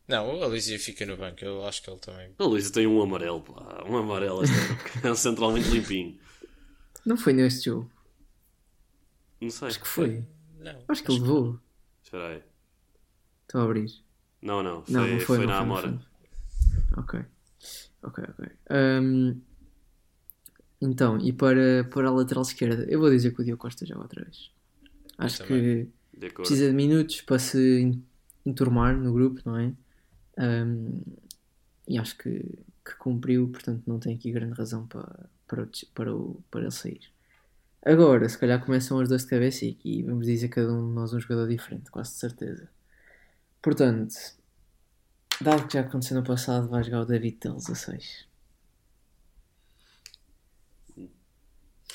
[0.07, 1.43] Não, o Alizia fica no banco.
[1.43, 2.33] Eu acho que ele também.
[2.39, 3.83] O Luís tem um amarelo, pá.
[3.85, 4.41] Um amarelo.
[5.03, 6.17] É um central muito limpinho.
[7.05, 7.91] Não foi neste jogo.
[9.41, 9.67] Não sei.
[9.67, 10.25] Acho que foi.
[10.59, 10.83] Não.
[10.87, 11.59] Acho que ele levou.
[12.03, 12.43] Espera aí.
[13.43, 13.91] Estou a abrir.
[14.41, 14.83] Não, não.
[14.85, 15.99] Foi, Não, não foi, foi não na foi, não Amora.
[16.93, 17.03] foi.
[17.03, 17.25] Ok.
[18.01, 18.39] Ok, ok.
[18.69, 19.41] Ahm,
[20.81, 24.01] então, e para, para a lateral esquerda, eu vou dizer que o Diogo Costa joga
[24.03, 24.51] outra vez.
[25.17, 28.03] Acho que De precisa de minutos para se en-
[28.45, 29.73] enturmar no grupo, não é?
[30.37, 31.01] Ahm,
[31.87, 32.39] e acho que,
[32.85, 36.71] que cumpriu, portanto não tem aqui grande razão para, para, o para, o, para ele
[36.71, 37.01] sair.
[37.85, 40.95] Agora, se calhar começam as duas de cabeça e aqui vamos dizer cada um de
[40.95, 42.69] nós um jogador diferente, quase de certeza.
[43.61, 44.15] Portanto,
[45.41, 48.27] dado que já aconteceu no passado, vai jogar o David Teles a 6.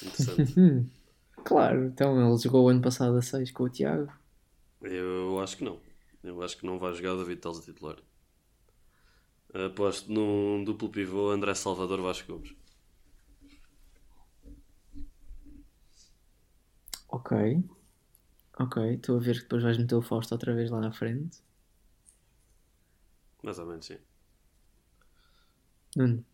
[0.02, 0.60] Interessante.
[0.60, 0.88] Hum,
[1.44, 4.12] claro, então ele jogou o ano passado a 6 com o Tiago.
[4.80, 5.80] Eu acho que não.
[6.22, 7.96] Eu acho que não vai jogar o David Teles a titular.
[9.54, 12.54] Aposto num duplo pivô André Salvador Vasco Gomes.
[17.08, 17.62] Ok.
[18.58, 21.38] Ok, estou a ver que depois vais meter o Fausto outra vez lá na frente.
[23.42, 23.98] Mais ou menos, sim.
[25.96, 26.24] Nuno.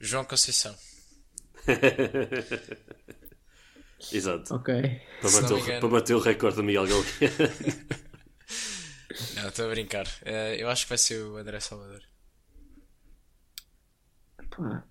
[0.00, 0.74] João Conceição.
[4.12, 4.54] Exato.
[4.54, 4.72] Ok.
[5.20, 7.04] Para bater, o- para bater o recorde do Miguel Galinha.
[9.36, 10.06] Não, estou a brincar.
[10.22, 12.00] Eh, eu acho que vai ser o André Salvador.
[14.50, 14.84] Pá.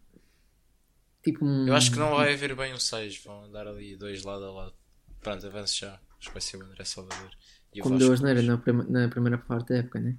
[1.23, 1.67] Tipo um.
[1.67, 3.23] Eu acho que não vai haver bem um 6.
[3.23, 4.73] Vão andar ali dois lado a lado.
[5.21, 5.99] Pronto, avance já.
[6.19, 7.31] Acho que vai ser o André Salvador.
[7.73, 10.17] E Como deu asneira na, prima- na primeira parte da época, né?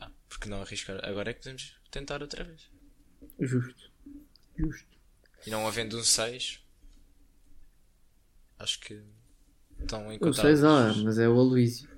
[0.00, 1.00] Ah, porque não arriscar?
[1.04, 2.68] Agora é que podemos tentar outra vez.
[3.40, 3.90] Justo.
[4.56, 4.86] Justo.
[5.46, 6.60] E não havendo um 6,
[8.58, 9.02] acho que
[9.80, 10.60] estão O encontrados.
[10.60, 11.88] 6 há, mas é o Aloísio.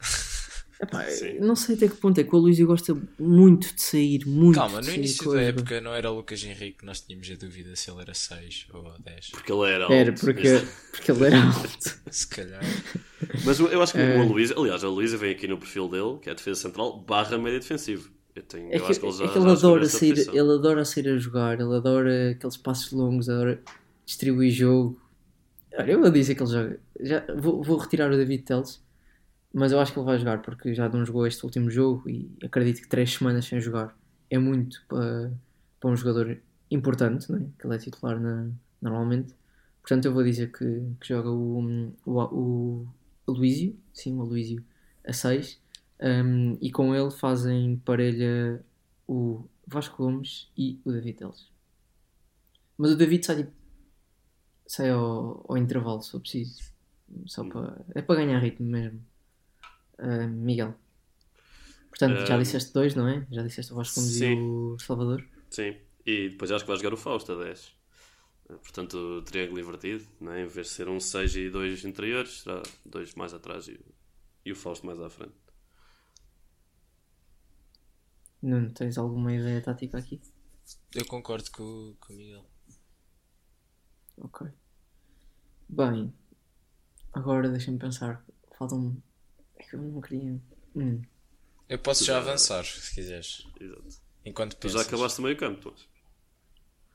[0.80, 1.04] Epá,
[1.40, 4.80] não sei até que ponto é que o Aloísio gosta muito de sair, muito Calma,
[4.80, 8.02] no início da época não era o Lucas Henrique, nós tínhamos a dúvida se ele
[8.02, 9.30] era 6 ou 10.
[9.30, 9.94] Porque ele era alto.
[9.94, 12.00] Era, porque, porque ele era alto.
[12.10, 12.62] Se calhar.
[13.44, 14.16] Mas eu acho que É.
[14.18, 16.98] o Aloysio, aliás, o Aloysio vem aqui no perfil dele, que é a defesa central,
[17.00, 18.10] barra médio defensivo.
[18.34, 20.34] Eu, tenho, É eu que, acho que ele já, é que ele adora sair, posição.
[20.34, 23.60] ele adora sair a jogar, ele adora aqueles passos longos, adora
[24.04, 25.00] distribuir jogo.
[25.78, 26.80] Olha, eu vou dizer que ele joga.
[27.00, 28.82] Já, vou, vou retirar o David Teles,
[29.52, 32.28] mas eu acho que ele vai jogar porque já não jogou este último jogo e
[32.42, 33.96] acredito que três semanas sem jogar
[34.30, 35.32] é muito para,
[35.78, 36.36] para um jogador
[36.70, 37.46] importante, né?
[37.58, 38.48] que ele é titular na-
[38.82, 39.32] normalmente.
[39.80, 40.64] Portanto, eu vou dizer que,
[41.00, 42.86] que joga o, o, o
[43.26, 44.64] Aloysio, sim, o Aloysio
[45.06, 45.60] a 6
[46.00, 48.64] um, e com ele fazem parelha
[49.06, 51.48] o Vasco Gomes e o David Teles.
[52.76, 53.48] Mas o David sai,
[54.66, 56.72] sai ao, ao intervalo, se for preciso.
[57.26, 59.00] Só para, é para ganhar ritmo mesmo.
[59.98, 60.74] Uh, Miguel.
[61.88, 63.24] Portanto, já Um, disseste dois, não é?
[63.30, 64.36] Já disseste o Vasco Gomes e sim.
[64.36, 65.24] o Salvador.
[65.50, 67.72] Sim, e depois acho que vai jogar o Fausto a 10.
[68.46, 70.42] Portanto, o triângulo invertido, né?
[70.42, 73.80] em vez de ser um 6 e dois interiores, será dois mais atrás e,
[74.44, 75.34] e o Fausto mais à frente.
[78.42, 80.20] Nuno, tens alguma ideia tática aqui?
[80.94, 82.44] Eu concordo com, o- com o Miguel.
[84.18, 84.46] Ok.
[85.68, 86.12] Bem,
[87.12, 88.24] agora deixa-me pensar.
[88.58, 89.02] Faltam.
[89.56, 90.40] É que eu não queria.
[90.76, 91.00] Hum.
[91.68, 93.46] Eu posso já avançar, se quiseres.
[93.58, 93.88] Exato.
[94.24, 95.88] Enquanto Tu já acabaste o meio campo, Tomás.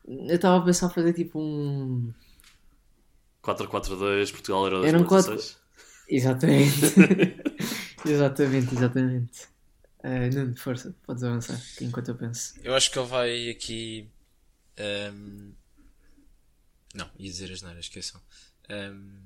[0.08, 2.14] Eu estava a pensar fazer tipo um.
[3.44, 5.58] 4-4-2, Portugal era Eram 2016.
[6.10, 6.76] Exatamente.
[8.06, 9.48] exatamente, exatamente.
[10.04, 12.56] Uh, Nuno, força, podes avançar enquanto eu penso.
[12.64, 14.10] Eu acho que ele vai aqui.
[14.78, 15.52] ehm,
[16.96, 18.20] Não, ia dizer as neiras, esqueçam.
[18.70, 19.20] Ehm,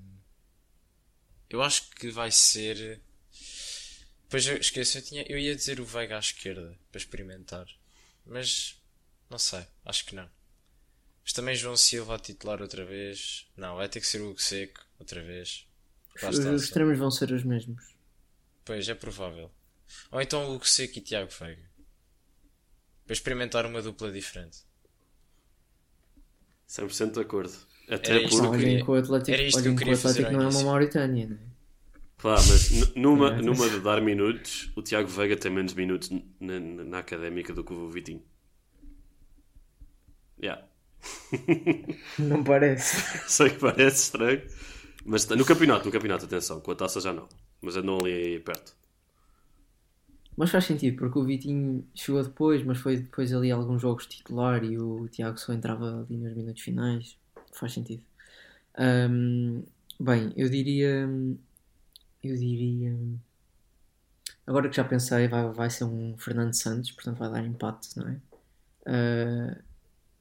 [1.49, 2.99] Eu acho que vai ser.
[4.29, 5.23] Pois eu esqueço, eu, tinha...
[5.29, 7.67] eu ia dizer o Veiga à esquerda para experimentar.
[8.25, 8.75] Mas
[9.29, 10.27] não sei, acho que não.
[11.23, 13.47] Mas também João Silva a titular outra vez.
[13.55, 15.65] Não, vai ter que ser o Hugo Seco outra vez.
[16.21, 16.65] Lá Os, está, os só.
[16.65, 17.83] extremos vão ser os mesmos.
[18.65, 19.51] Pois, é provável.
[20.11, 21.63] Ou então o Hugo Seco e Tiago Veiga.
[23.05, 24.59] Para experimentar uma dupla diferente.
[26.69, 27.53] 100% de acordo.
[27.89, 28.55] Até Era isto porque.
[28.65, 30.63] olhem que o Atlético, era isto que eu o queria fazer Atlético não é uma.
[30.63, 31.53] Mauritânia, não é?
[32.21, 36.09] Pá, mas numa, É, numa de dar minutos, o Tiago Veiga tem menos minutos
[36.39, 38.23] na, na académica do que o Vitinho.
[40.41, 40.65] Yeah.
[42.17, 42.95] Não parece.
[43.29, 44.41] Sei que parece estranho.
[45.05, 47.27] Mas no campeonato, no campeonato, atenção, com a taça já não.
[47.61, 48.73] Mas andam ali perto.
[50.35, 54.63] Mas faz sentido, porque o Vitinho chegou depois, mas foi depois ali alguns jogos titular
[54.63, 57.17] e o Tiago só entrava ali nos minutos finais.
[57.53, 58.01] Faz sentido.
[58.77, 59.63] Ahm,
[59.99, 61.07] bem, eu diria.
[62.23, 62.95] Eu diria.
[64.47, 68.07] Agora que já pensei, vai, vai ser um Fernando Santos, portanto vai dar empate, não
[68.09, 68.17] é?
[68.85, 69.57] Ah,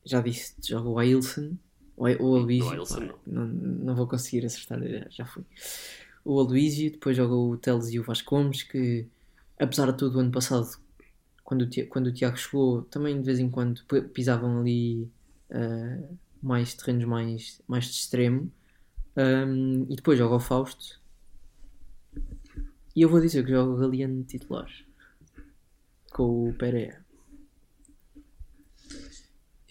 [0.05, 1.57] já disse, joga o Ailson.
[1.97, 2.67] O A- o Aloysio.
[2.67, 3.47] O Ailson pá, não.
[3.47, 5.45] Não vou conseguir acertar, já, já fui.
[6.25, 9.07] O Aloysio, depois joga o Teles e o Vasco Gomes, que
[9.59, 10.67] apesar de tudo, o ano passado,
[11.45, 15.09] quando o, quando o Tiago chegou, também de vez em quando pisavam ali
[15.51, 15.99] ah,
[16.43, 18.51] mais terrenos mais, mais de extremo.
[19.17, 21.01] Ahm, e depois joga o Fausto.
[22.95, 24.71] E eu vou dizer que joga o Galeano titular
[26.13, 27.05] com o Pereira.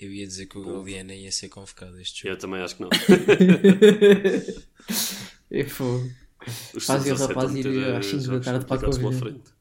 [0.02, 2.34] Eu ia dizer que o Galeano ia ser convocado este jogo.
[2.34, 2.90] Eu também acho que não.
[5.52, 6.10] E fogo.
[6.40, 6.80] Faz o
[7.16, 9.12] Sub-17 rapaz ir meter, às eh, 5 da jogos tarde para a Covilhã.
[9.20, 9.52] frente.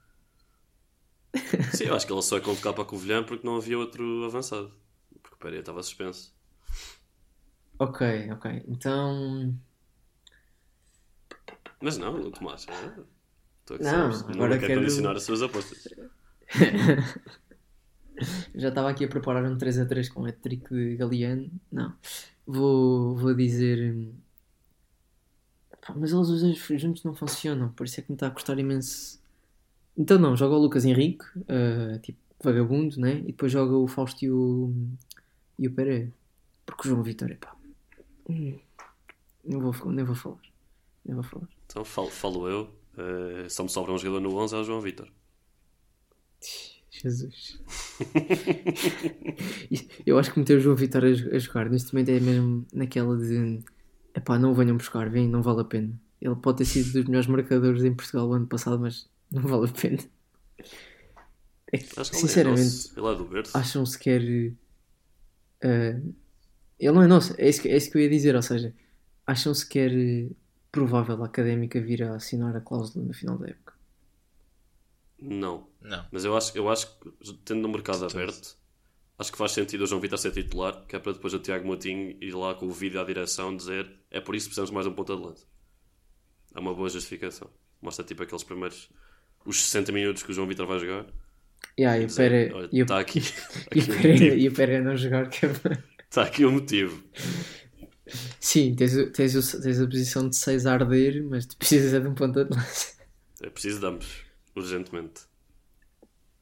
[1.76, 4.24] Sim, eu acho que ele só é convocado para a Covilhã porque não havia outro
[4.24, 4.72] avançado.
[5.20, 6.34] Porque o Pereira estava suspenso.
[7.78, 8.62] Ok, ok.
[8.68, 9.54] Então.
[11.82, 12.66] Mas não, o Tomás.
[12.68, 13.00] é-
[13.60, 15.86] Estou a Não, agora não quer quero- condicionar as suas apostas.
[18.54, 21.50] Já estava aqui a preparar um 3 a 3 com o hat-trick de Galeano.
[21.72, 21.94] Não.
[22.46, 23.92] Vou, vou dizer.
[23.94, 24.12] hum,
[25.80, 28.30] Pá, mas eles os dois juntos não funcionam, por isso é que me está a
[28.30, 29.18] custar imenso.
[29.96, 33.18] Então não, joga o Lucas Henrique, ah, tipo vagabundo, né?
[33.20, 34.72] E depois joga o Fausto e o,
[35.58, 36.12] e o Pereira.
[36.66, 37.54] Porque o João Vitor é pá.
[38.28, 38.58] hum,
[39.44, 40.40] Não vou, nem vou falar.
[41.04, 41.48] Nem vou falar.
[41.66, 42.70] Então falo, falo eu.
[42.98, 45.08] eh, só me sobra um jogador no 11 é o João Vitor.
[47.02, 47.60] Jesus.
[50.06, 53.16] Eu acho que meter o João Vitor a, a jogar neste momento é mesmo naquela
[53.16, 53.60] de
[54.14, 55.92] epá, não o venham buscar, vem, não vale a pena.
[56.20, 59.68] Ele pode ter sido dos melhores marcadores em Portugal o ano passado, mas não vale
[59.68, 59.98] a pena.
[61.72, 63.00] É que, Acho que sinceramente, é,
[63.54, 64.22] acham sequer.
[65.62, 66.00] eh,
[66.78, 68.74] ele não é nosso, é isso, que, é isso que eu ia dizer, ou seja,
[69.26, 70.30] acham sequer eh,
[70.72, 73.69] provável a académica vir a assinar a cláusula no final da época.
[75.20, 75.68] Não.
[75.80, 76.06] Não.
[76.10, 78.56] Mas eu acho, eu acho que, tendo o mercado aberto,
[79.18, 81.66] acho que faz sentido o João Vitor ser titular, que é para depois o Tiago
[81.66, 84.86] Moutinho ir lá com o vídeo à direção dizer é por isso que precisamos mais
[84.86, 85.46] um ponta de lança.
[86.54, 87.50] É uma boa justificação.
[87.80, 88.88] Mostra tipo aqueles primeiros
[89.44, 91.06] os 60 minutos que o João Vitor vai jogar.
[91.78, 93.20] Yeah, e Dizer, e o- Está aqui,
[93.74, 95.50] e aqui o e o Pereira não jogar, que é
[96.08, 97.02] Está aqui o motivo.
[98.40, 102.08] Sim, tens, tens, tens a posição de 6 a arder, mas tu precisas é de
[102.08, 102.98] um ponta de lança.
[103.42, 104.24] É preciso de ambos,
[104.64, 105.22] urgentemente.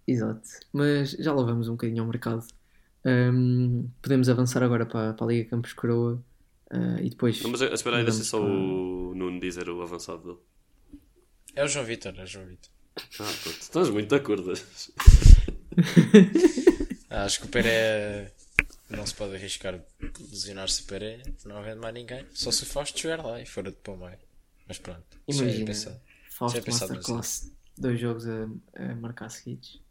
[0.07, 0.49] Exato.
[0.73, 2.47] Mas já lá vamos um bocadinho ao mercado.
[3.05, 6.23] Ahm, podemos avançar agora para, para a Liga Campos Coroa
[6.71, 7.41] ah, e depois.
[7.43, 10.39] Não, mas eh, espera aí, deixa Vamos só para- o Nuno dizer o avançado dele.
[11.55, 12.71] É o João Vitor, é o João Vitor.
[12.97, 13.61] Ah, pronto.
[13.61, 14.53] Estás muito de acordo.
[17.11, 18.31] Ah, acho que o Pereira
[18.91, 19.81] não se pode arriscar
[20.31, 22.27] lesionar-se o Pereira, não havendo mais ninguém.
[22.35, 24.19] Só se o Fausto estiver lá e for de meio.
[24.67, 26.01] Mas pronto, isso é Imagina, pensado.
[26.31, 27.51] Fausto Já pensado Masterclass,
[27.81, 29.83] dois jogos a, a marcar seguidos.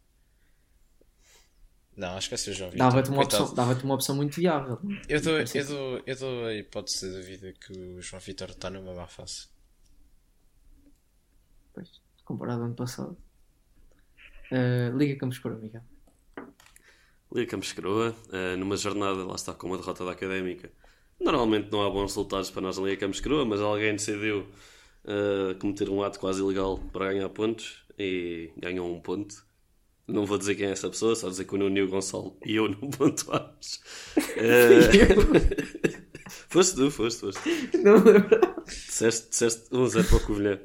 [1.95, 2.88] Não, acho que é ser o João Vitor.
[2.88, 4.80] Dava-te uma, opção, dava uma opção muito viável.
[5.10, 8.69] Eu dou, eu, dou, eu dou a hipótese da vida que o João Vitor está
[8.69, 9.47] numa má fase.
[11.73, 11.89] Pois,
[12.23, 13.17] comparado ao ano passado.
[14.52, 15.84] Ah, Liga Campos Coroa, Miguel.
[17.34, 20.71] Liga Campos Croa, eh, numa jornada, lá está, com uma derrota da Académica.
[21.19, 24.47] Normalmente não há bons resultados para nós na Liga Campos Croa, mas alguém decidiu
[25.59, 29.45] cometer um ato quase ilegal para ganhar pontos e ganhou um ponto.
[30.07, 32.37] Não vou dizer quem é essa pessoa, só dizer que o Nuno e o Gonçalo
[32.45, 33.81] e eu não pontuámos.
[34.37, 35.09] Eh,
[36.47, 37.41] foste tu, foste, foste.
[37.83, 38.63] Não lembro.
[38.65, 40.59] Disseste, disseste 1-0 para o Covilhã.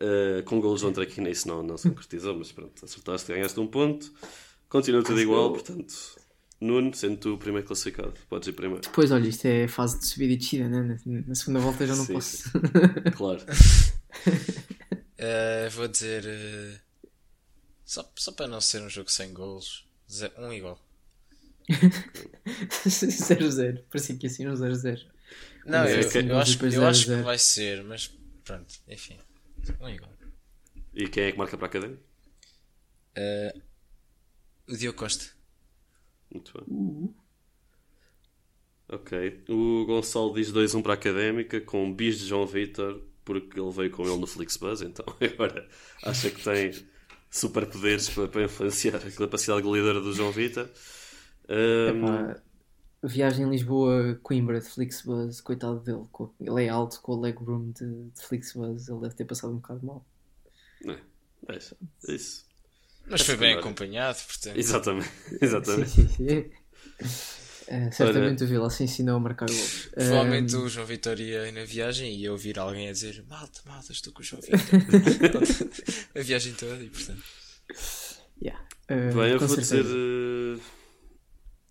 [0.00, 3.66] Uh, com golos João Traquina, isso não, não se concretizou, mas pronto, acertaste, ganhaste um
[3.66, 4.12] ponto.
[4.68, 5.94] Continua tudo igual, portanto,
[6.60, 8.82] Nuno, sendo tu o primeiro classificado, podes ir primeiro.
[8.82, 10.98] Depois, olha, isto é fase de subida e descida, né?
[11.06, 12.50] Na, na segunda volta já não Sim, posso.
[13.16, 13.44] Claro.
[15.16, 16.24] Eh, vou dizer.
[16.26, 16.80] eh,
[17.84, 20.80] só, só para não ser um jogo sem golos, dizer um igual.
[22.86, 23.84] 0-0.
[23.90, 25.06] Parecia que ia ser um 0-0.
[25.66, 27.22] Não, eu, é que- eu acho, eu acho que 0-0.
[27.22, 28.08] vai ser, mas
[28.44, 29.18] pronto, enfim.
[29.80, 30.10] Um igual.
[30.94, 32.02] E quem é que marca para a Académica?
[33.14, 33.54] Eh,
[34.68, 35.26] o Diogo Costa.
[36.32, 36.66] Muito bem.
[38.88, 39.44] Ok.
[39.48, 43.90] O Gonçalo diz 2-1 para a Académica, com bis de João Vitor, porque ele veio
[43.90, 45.68] com ele no Flixbus, então agora
[46.02, 46.72] acha que tem
[47.30, 50.70] superpoderes para, para influenciar a capacidade goleadora do João Vitor.
[51.86, 52.42] Epá,
[53.02, 56.06] viagem em Lisboa, Coimbra de Flixbus, coitado dele,
[56.40, 59.56] ele é alto com o leg room de, de Flixbus, ele deve ter passado um
[59.56, 60.06] bocado mal.
[61.48, 61.76] É isso.
[62.08, 62.47] É isso.
[63.10, 64.56] Mas foi bem acompanhado, portanto.
[64.56, 65.10] Exatamente.
[65.40, 65.90] Exatamente.
[65.90, 66.50] Sim, sim, sim.
[67.70, 69.90] Eh, certamente o Vila se ensinou a marcar gols.
[69.94, 73.60] Provavelmente Eh, o João Vitor ia na viagem e ia ouvir alguém a dizer Malta,
[73.66, 74.40] malta, estou com o João
[75.20, 75.42] Vitor.
[76.14, 77.22] a viagem toda e portanto.
[78.42, 78.64] yeah.
[78.88, 79.94] Eh, Bem, eu com vou dizer certeza.
[79.94, 80.60] eh,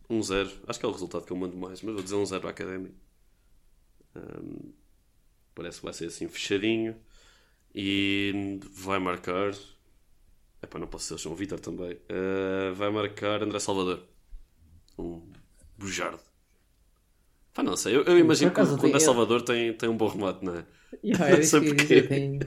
[0.10, 0.52] um zero.
[0.68, 2.52] Acho que é o resultado que eu mando mais, mas vou dizer um zero à
[2.52, 2.96] Académica.
[4.16, 4.72] Ahm,
[5.56, 6.96] parece que vai ser assim fechadinho.
[7.74, 9.52] E vai marcar.
[10.62, 12.00] Epá, não posso ser o João Vitor também.
[12.10, 14.04] Eh, vai marcar André Salvador.
[14.98, 15.22] Um
[15.78, 16.20] bujardo.
[17.54, 17.96] Pá, não sei.
[17.96, 20.66] Eu, eu imagino que o André tem- Salvador tem, tem um bom remate, não é?
[21.04, 22.02] Yeah, Não sei porquê.
[22.04, 22.40] tem-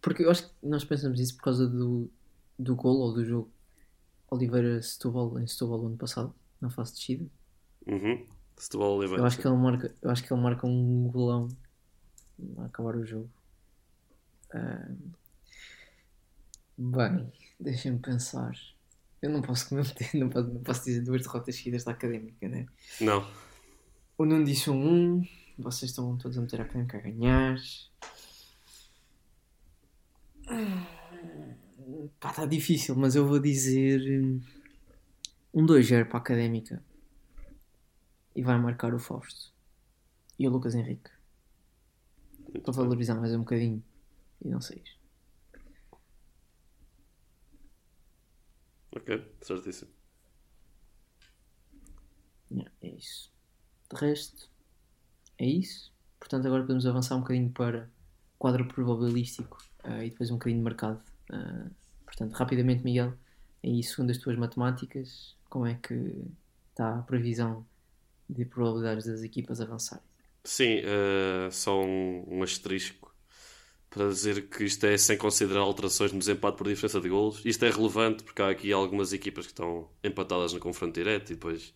[0.00, 2.10] Porque eu acho que nós pensamos isso por causa do,
[2.58, 3.50] do gol ou do jogo
[4.30, 7.26] Oliveira Setúbal em Setúbal ano passado, na fase de descida.
[7.86, 8.26] Uhum.
[8.56, 9.22] Setúbal Oliveira.
[9.22, 11.48] Eu acho que ele marca, eu acho que ele marca um golão
[12.58, 13.30] a acabar o jogo.
[14.52, 14.88] Ah,
[16.76, 18.52] bem, deixem-me pensar.
[19.20, 22.66] Eu não posso cometer, não posso, não posso dizer duas derrotas seguidas da académica, né?
[23.00, 23.26] Não.
[24.18, 27.56] O Nuno disse um 1, vocês estão todos a meter a académica a ganhar.
[32.20, 34.40] Pá, está difícil, mas eu vou dizer hum,
[35.52, 36.82] um 2-0 para a académica.
[38.34, 39.52] E vai marcar o Fausto
[40.38, 41.10] e o Lucas Henrique.
[42.62, 43.82] Para valorizar mais um bocadinho.
[44.44, 44.82] E não sei.
[48.96, 49.90] Ok, certíssimo.
[52.50, 53.30] Yeah, é isso.
[53.92, 54.48] De resto,
[55.38, 55.92] é isso.
[56.18, 57.90] Portanto, agora podemos avançar um bocadinho para
[58.38, 61.02] quadro probabilístico ah, e depois um bocadinho de mercado.
[61.30, 61.66] Ah,
[62.06, 63.12] portanto, rapidamente, Miguel,
[63.62, 66.24] isso, segundo as tuas matemáticas, como é que
[66.70, 67.66] está a previsão
[68.28, 70.04] de probabilidades das equipas avançarem?
[70.44, 73.05] Sim, eh, só um, um asterisco
[73.90, 77.40] para dizer que isto é sem considerar alterações no desempate por diferença de golos.
[77.44, 81.34] Isto é relevante porque há aqui algumas equipas que estão empatadas no confronto direto e
[81.34, 81.72] depois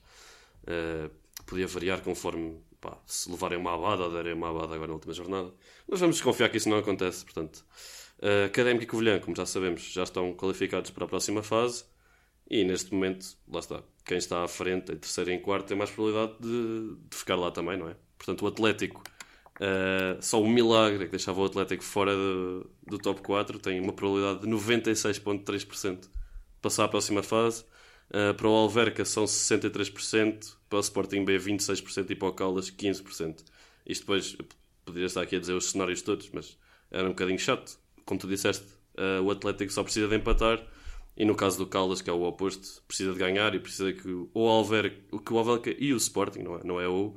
[0.67, 1.09] eh,
[1.47, 5.15] podia variar conforme pá, se levarem uma abada ou derem uma abada agora na última
[5.15, 5.53] jornada.
[5.89, 7.25] Mas vamos desconfiar que isso não acontece.
[7.25, 7.65] Portanto,
[8.21, 11.85] eh, Académico e Covilhã, como já sabemos, já estão qualificados para a próxima fase.
[12.49, 15.77] E neste momento, lá está, quem está à frente, em terceiro e em quarto, tem
[15.77, 17.95] mais probabilidade de, de ficar lá também, não é?
[18.19, 19.05] Portanto, o Atlético,
[19.61, 23.93] eh, só um milagre que deixava o Atlético fora do, do top 4, tem uma
[23.93, 26.09] probabilidade de 96,3% de
[26.63, 27.65] passar à próxima fase.
[28.11, 32.71] Eh, para o Alverca são 63%, para o Sporting B 26% e para o Caldas
[32.71, 33.45] 15%.
[33.87, 34.37] Isto depois,
[34.85, 36.57] poderia estar aqui a dizer os cenários todos, mas
[36.91, 37.79] era um bocadinho chato.
[38.07, 38.65] Como tu disseste,
[38.97, 40.67] eh, o Atlético só precisa de empatar
[41.17, 44.09] e no caso do Caldas, que é o oposto, precisa de ganhar e precisa que
[44.33, 47.17] o Alverca, que o Alverca e o Sporting, não é, não é o,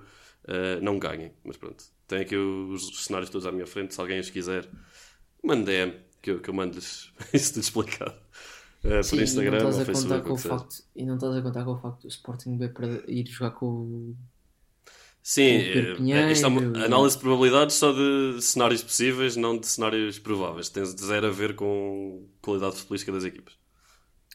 [0.81, 1.31] não ganhem.
[1.43, 3.93] Mas pronto, tenho aqui os cenários todos à minha frente.
[3.93, 4.69] Se alguém os quiser,
[5.43, 8.15] mande DM, que eu, que eu mando-lhes isso tudo explicado.
[9.03, 11.41] Sim, por Instagram e não estás a contar com o facto E não estás a
[11.41, 14.15] contar com o facto do Sporting B para ir jogar com o
[15.23, 15.57] Sim,
[15.93, 20.19] o Pinheiro, isto é uma análise de probabilidades só de cenários possíveis, não de cenários
[20.19, 20.67] prováveis.
[20.67, 23.57] Tem zero a ver com qualidade futebolística das equipas.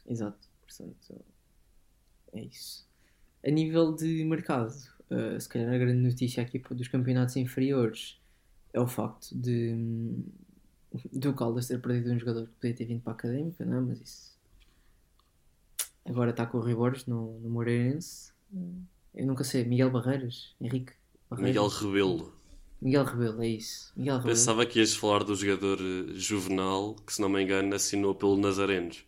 [0.07, 1.23] Exato, portanto
[2.33, 2.89] é isso.
[3.45, 4.73] A nível de mercado,
[5.11, 8.19] uh, se calhar a grande notícia aqui dos campeonatos inferiores
[8.73, 9.77] é o facto de
[11.13, 13.81] do Caldas ter perdido um jogador que podia ter vindo para a académica, não é?
[13.81, 14.39] Mas isso
[16.07, 18.33] agora está com o Ribores no, no Moreirense.
[19.15, 20.93] Eu nunca sei, Miguel Barreiras, Henrique
[21.29, 21.55] Barreiras.
[21.55, 22.33] Miguel Rebelo.
[22.81, 23.93] Miguel Rebelo, é isso.
[23.97, 24.35] Miguel Rebelo.
[24.35, 28.37] Pensava que ias falar do jogador eh, juvenal que, se não me engano, assinou pelo
[28.37, 29.05] Nazarenos.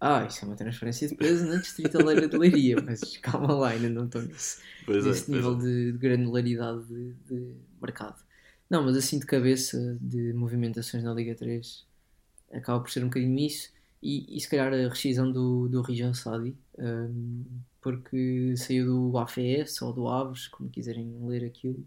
[0.00, 3.90] Ah, isso é uma transferência de peso na Distritaleira de Leiria, mas calma lá, ainda
[3.90, 4.22] não estou.
[4.86, 5.58] Pois é, nesse pois nível é.
[5.58, 8.22] de, de granularidade de, de mercado.
[8.70, 11.84] Não, mas assim de cabeça de movimentações na Liga 3
[12.52, 13.70] acaba por ser um bocadinho isso
[14.02, 17.44] e, e se calhar a rescisão do, do Rijan Sadi hum,
[17.80, 21.84] porque saiu do AFS ou do Aves, como quiserem ler aquilo.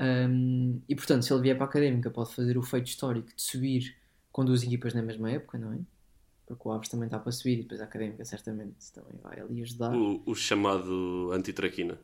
[0.00, 3.42] Hum, e portanto, se ele vier para a académica, pode fazer o feito histórico de
[3.42, 3.96] subir
[4.30, 5.78] com duas equipas na mesma época, não é?
[6.52, 9.62] Porque o Aves também está para subir e depois a académica certamente também vai ali
[9.62, 9.94] ajudar.
[9.94, 11.98] O, o chamado antitraquina,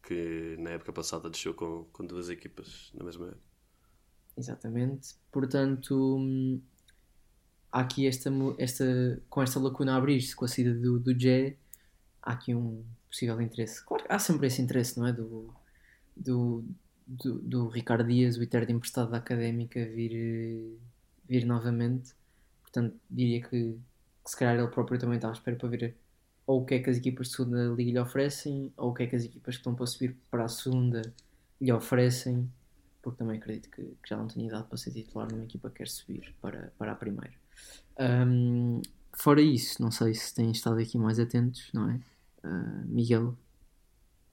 [0.00, 3.42] que na época passada desceu com, com duas equipas na mesma época.
[4.36, 5.16] Exatamente.
[5.32, 6.60] Portanto, hum,
[7.72, 11.56] há aqui esta, esta com esta lacuna a abrir-se com a saída do, do Jé,
[12.22, 13.84] há aqui um possível interesse.
[13.84, 15.12] Claro que há sempre esse interesse, não é?
[15.12, 15.52] Do,
[16.16, 16.64] do,
[17.04, 20.78] do, do Ricardo Dias, o eterno emprestado da académica, vir, eh,
[21.28, 22.12] vir novamente.
[22.74, 23.48] Portanto, diria que,
[24.24, 25.94] que se calhar ele próprio também está à espera para vir
[26.44, 29.04] ou o que é que as equipas de segunda liga lhe oferecem, ou o que
[29.04, 31.00] é que as equipas que estão para subir para a segunda
[31.60, 32.50] lhe oferecem,
[33.00, 35.76] porque também acredito que, que já não tenho idade para ser titular numa equipa que
[35.76, 37.32] quer subir para, para a primeira.
[37.98, 38.82] Um,
[39.14, 42.00] fora isso, não sei se têm estado aqui mais atentos, não é?
[42.44, 43.38] Uh, Miguel,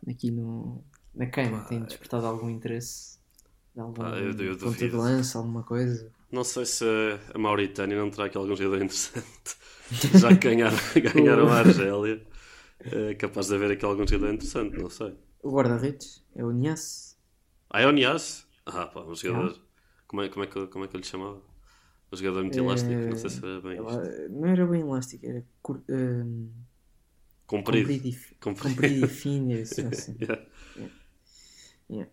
[0.09, 0.83] aqui no,
[1.13, 3.19] na queima, tem despertado algum interesse?
[3.73, 6.11] De algum Pá, eu- eu ponto de lança, alguma coisa?
[6.31, 6.85] Não sei se
[7.33, 9.55] a Mauritânia não terá aqui algum jogador interessante.
[10.19, 10.77] Já que ganharam,
[11.13, 12.25] ganharam a Argélia.
[12.79, 15.13] É capaz de haver aqui algum jogador interessante, não sei.
[15.43, 17.17] O guarda-redes é o Nias.
[17.69, 18.47] Ah, é o Nias?
[18.65, 19.59] Ah, pá, um jogador.
[20.07, 21.41] Como é, como, é que, como é que eu lhe chamava?
[22.11, 23.89] Um jogador muito elástico, não sei se era bem isto.
[23.89, 26.49] Ela- Não era bem elástico, era cur, um,
[27.47, 27.87] Comprido.
[27.87, 28.75] comprido, e, Comprido.
[28.75, 29.53] comprido e fino.
[29.61, 30.17] Assim, assim.
[30.21, 30.45] Yeah.
[31.89, 32.09] Yeah.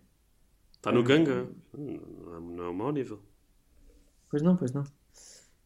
[0.75, 1.47] Está no ganga.
[1.73, 3.19] Não é, não é um mau nível.
[4.29, 4.83] Pois não, pois não.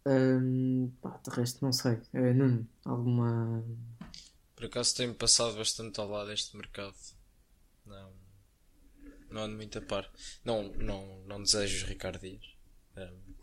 [0.05, 1.99] Um, pá, de resto, não sei.
[2.13, 3.63] Eh, Nuno, alguma.
[4.55, 6.95] Por acaso tem-me passado bastante ao lado este mercado.
[7.85, 8.11] Não,
[9.29, 10.09] não ando muito a par.
[10.43, 12.45] Não, não, não desejo os Ricardo Dias.
[12.95, 13.33] Um,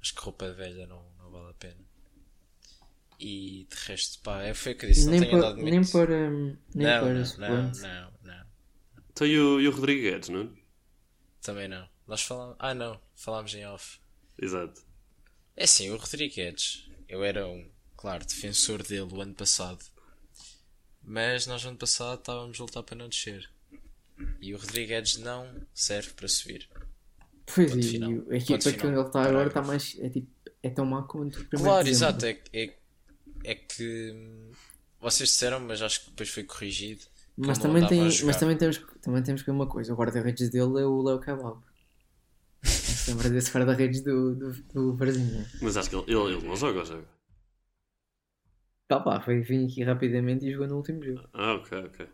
[0.00, 1.88] acho que roupa velha não, não vale a pena.
[3.20, 5.04] E de resto, pá, é foi o que eu disse.
[5.04, 5.70] Não nem, tenho para, andado muito.
[5.70, 6.30] nem para.
[6.30, 8.46] Nem não, para não, não, não, não.
[9.10, 10.42] Então e o, e o Rodrigo Guedes, não?
[10.42, 10.48] é?
[11.42, 11.88] Também não.
[12.06, 12.56] Nós falamos.
[12.58, 13.00] Ah, não.
[13.14, 13.98] Falámos em off.
[14.40, 14.82] Exato.
[15.56, 19.84] É assim, o Rodrigues, eu era um, claro, defensor dele o ano passado.
[21.02, 23.48] Mas nós ano passado estávamos a lutar para não descer.
[24.40, 26.68] E o Rodrigues não serve para subir.
[27.46, 29.96] Pois, Ponto e a equipa que ele está agora está mais.
[30.00, 30.28] É, tipo,
[30.62, 32.26] é tão má como o primeiro Claro, exato.
[32.26, 32.74] É, é,
[33.44, 34.14] é que
[35.00, 37.02] vocês disseram, mas acho que depois foi corrigido.
[37.36, 40.80] Mas também, tem, mas também, temos, também temos que ver uma coisa: o guarda-redes dele
[40.80, 41.62] é o Léo Kebab.
[43.08, 45.46] Lembra desse guarda-redes do, do, do Varzinho?
[45.60, 47.08] Mas acho que ele, ele, ele não joga ou joga?
[48.88, 51.28] Tá pá, foi vir aqui rapidamente e jogou no último jogo.
[51.32, 52.08] Ah, ok, ok.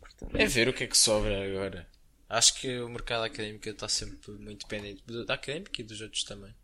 [0.00, 1.88] Portanto, É ver o que é que sobra agora.
[2.28, 6.54] Acho que o mercado académico está sempre muito dependente da académica e dos outros também.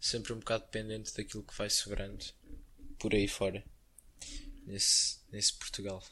[0.00, 2.24] Sempre um bocado dependente daquilo que vai sobrando
[2.98, 3.64] por aí fora.
[4.64, 6.02] Nesse, nesse Portugal.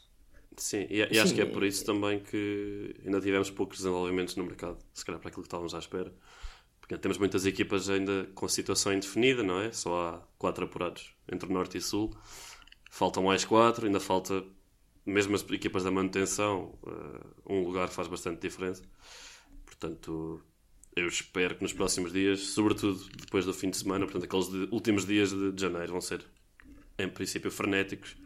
[0.57, 4.37] Sim, e, e acho Sim, que é por isso também que ainda tivemos poucos desenvolvimentos
[4.37, 6.13] no mercado, se calhar para aquilo que estávamos à espera.
[6.81, 9.73] Porque temos muitas equipas ainda com situação indefinida, não é?
[9.73, 12.15] Só há quatro apurados entre o Norte e Sul.
[12.91, 14.45] Faltam mais quatro, ainda falta,
[15.07, 18.83] mesmo as equipas da manutenção, eh, um lugar faz bastante diferença.
[19.67, 20.43] Portanto,
[20.97, 24.69] eu espero que nos próximos dias, sobretudo depois do fim de semana, portanto, aqueles de-
[24.73, 26.25] últimos dias de, de janeiro vão ser,
[26.99, 28.17] em princípio, frenéticos.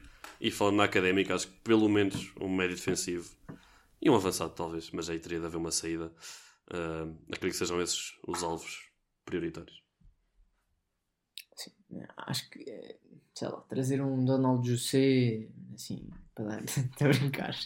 [0.41, 3.35] E falando na académica, acho que pelo menos um médio defensivo
[4.01, 6.13] e um avançado, talvez, mas aí teria de haver uma saída.
[6.71, 8.91] Ah, acredito que sejam esses os alvos
[9.25, 9.83] prioritários.
[11.57, 11.73] sim,
[12.17, 12.99] acho que, eh,
[13.35, 16.65] sei lá, trazer um Donald José, assim, para dar.
[16.65, 17.57] Estou a brincar.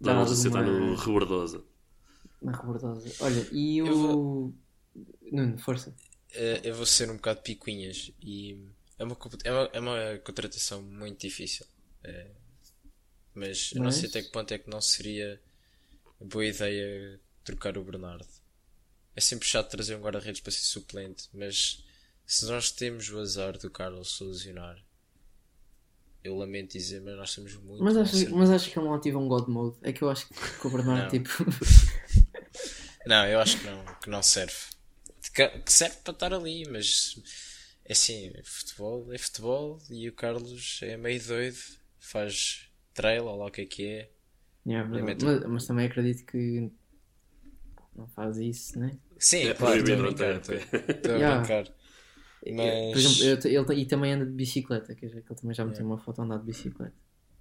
[0.00, 1.64] Vamos você está no Rebordosa.
[2.40, 3.08] Uma rebordosa.
[3.24, 3.86] Olha, e o.
[3.86, 4.54] Eu vou-
[5.30, 5.94] Nuno, força.
[6.34, 8.58] Eh, eu vou ser um bocado picuinhas e
[9.02, 11.66] é uma, é uma, é uma contratação muito difícil.
[12.04, 12.30] Eh,
[13.34, 15.40] mas eu não sei Mas- até que ponto é que não seria
[16.20, 18.26] boa ideia trocar o Bernardo.
[19.14, 21.84] É sempre chato trazer um guarda-redes para ser suplente, mas
[22.26, 24.82] se nós temos o azar do Carlos se lesionar,
[26.24, 27.82] eu lamento dizer, mas nós temos muito.
[27.82, 29.76] Mas acho, mas acho que ele não ativa um God Mode.
[29.82, 31.28] É que eu acho que o Bernardo, tipo.
[33.04, 34.54] Não, eu acho que não, que não serve.
[35.34, 37.16] Que serve para estar ali, mas
[37.84, 41.58] é assim, futebol é futebol e o Carlos é meio doido,
[41.98, 44.10] faz trail ou lá o que é que é.
[44.66, 46.70] Yeah, É mas, mas- mas também acredito que
[47.96, 48.96] não faz isso, né?
[49.18, 50.36] Sim, É claro, estou a brincar.
[50.36, 51.38] Estou estou a Yeah.
[51.40, 51.64] brincar.
[51.64, 55.54] Por Mas- exemplo, eu ele, e também anda de bicicleta, quer dizer, que ele também
[55.54, 56.94] já meteu uma foto a andar de bicicleta.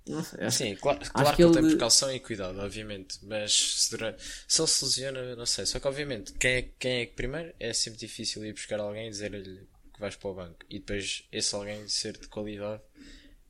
[0.08, 3.20] Não sei, acho Sim, claro, claro que que ele tem precaução e cuidado, obviamente.
[3.24, 4.16] Mas se, dura-
[4.48, 5.66] se ele se lesiona, não sei.
[5.66, 9.08] Só que, obviamente, quem é, quem é que primeiro é sempre difícil ir buscar alguém
[9.08, 9.68] e dizer-lhe
[10.02, 10.66] vais para o banco.
[10.70, 12.82] E depois esse alguém ser de qualidade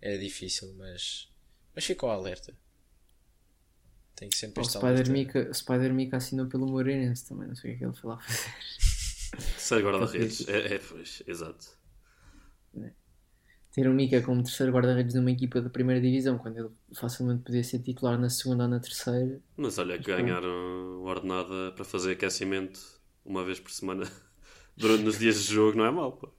[0.02, 1.30] é difícil, mas.
[1.74, 2.56] Mas ficou alerta.
[4.16, 5.12] Tem que sempre O estar Spider alerta.
[5.12, 8.00] Mika, o Spider Mika assinou pelo Moreirense também, não sei o que é que ele
[8.00, 8.54] foi lá fazer.
[9.58, 10.48] Ser guarda-redes.
[10.50, 11.80] É, é, pois, exato.
[13.72, 17.44] Ter o Mika como terceiro guarda-redes de uma equipa da primeira divisão, quando ele facilmente
[17.44, 19.42] podia ser titular na segunda ou na terceira.
[19.56, 22.82] Mas olha, que ganharam ordenada para fazer aquecimento
[23.24, 24.04] uma vez por semana
[24.76, 26.12] durante os dias de jogo não é mau.
[26.12, 26.30] pô.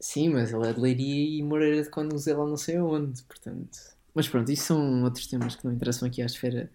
[0.00, 1.90] Sim, mas ele é de Leiria e Moreira de
[2.32, 3.78] lá não sei aonde, portanto.
[4.14, 6.70] Mas pronto, isso são outros temas que não interessam aqui à esfera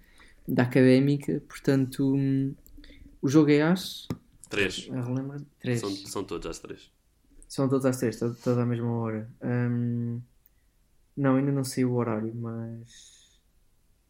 [0.48, 2.16] da académica, portanto.
[2.16, 2.54] hum,
[3.22, 4.08] O jogo é às.
[4.50, 4.88] Três.
[4.88, 5.42] Relembra?
[5.60, 5.80] Três.
[5.80, 6.92] São, são todos às três.
[7.48, 9.30] São todas às três, todas à mesma hora.
[9.42, 10.22] Hum,
[11.16, 13.40] não, ainda não sei o horário, mas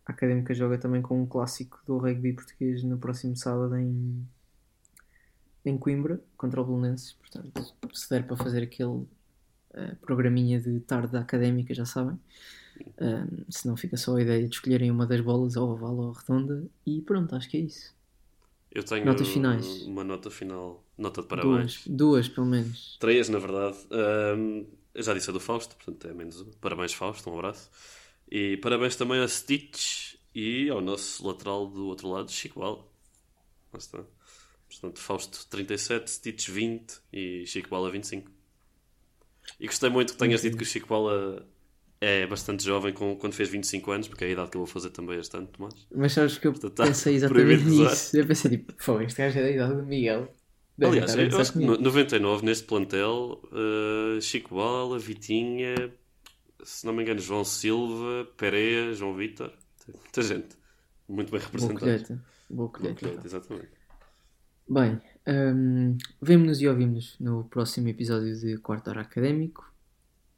[0.06, 4.28] a Académica joga também com um clássico do rugby português no próximo sábado em,
[5.66, 7.14] em Coimbra, contra o Belenenses.
[7.14, 9.06] Portanto, se der para fazer aquele
[9.74, 12.20] eh, programinha de tarde Académica, já sabem.
[13.50, 16.66] Se não fica só a ideia de escolherem uma das bolas, ou oval ou redonda,
[16.86, 17.94] e pronto, acho que é isso.
[18.72, 19.84] Eu tenho Notas finais.
[19.84, 21.84] uma nota final, nota de parabéns.
[21.86, 22.98] Duas, duas pelo menos.
[23.00, 23.78] Três, na verdade.
[23.92, 26.52] Ahm, eu já disse a do Fausto, portanto é menos uma.
[26.60, 27.70] Parabéns, Fausto, um abraço.
[28.30, 32.80] E parabéns também a Stitch e ao nosso lateral do outro lado, Chico Bala.
[33.72, 34.00] Lá está.
[34.80, 38.32] Portanto, Fausto 37, Stitch 20 e Chico Bala 25.
[39.60, 41.46] E gostei muito que tenhas dito que o Chico Bala
[42.02, 44.68] é bastante jovem com, quando fez 25 anos, porque é a idade que eu vou
[44.68, 45.74] fazer também este ano, Tomás.
[45.96, 48.18] Mas sabes que eu Portanto, tá pensei exatamente nisso.
[48.18, 50.34] Eu pensei tipo, pô, este gajo é da idade do Miguel.
[50.78, 51.78] Deve Aliás, eu acho que comigo.
[51.78, 55.94] no 99, neste plantel, eh, Chico Bala, Vitinha,
[56.64, 59.54] se não me engano, João Silva, Pereira, João Vitor,
[59.88, 60.58] muita gente.
[61.08, 61.80] Muito bem Boa representada.
[61.80, 62.14] colheita.
[62.50, 63.00] Boa Boa colheita.
[63.00, 63.70] colheita, exatamente.
[64.74, 69.72] Bem, hum, vemo-nos e ouvimos no próximo episódio de Quarto Hora Académico.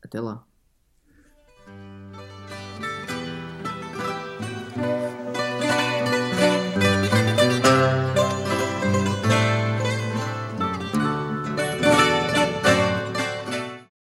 [0.04, 0.46] Até lá.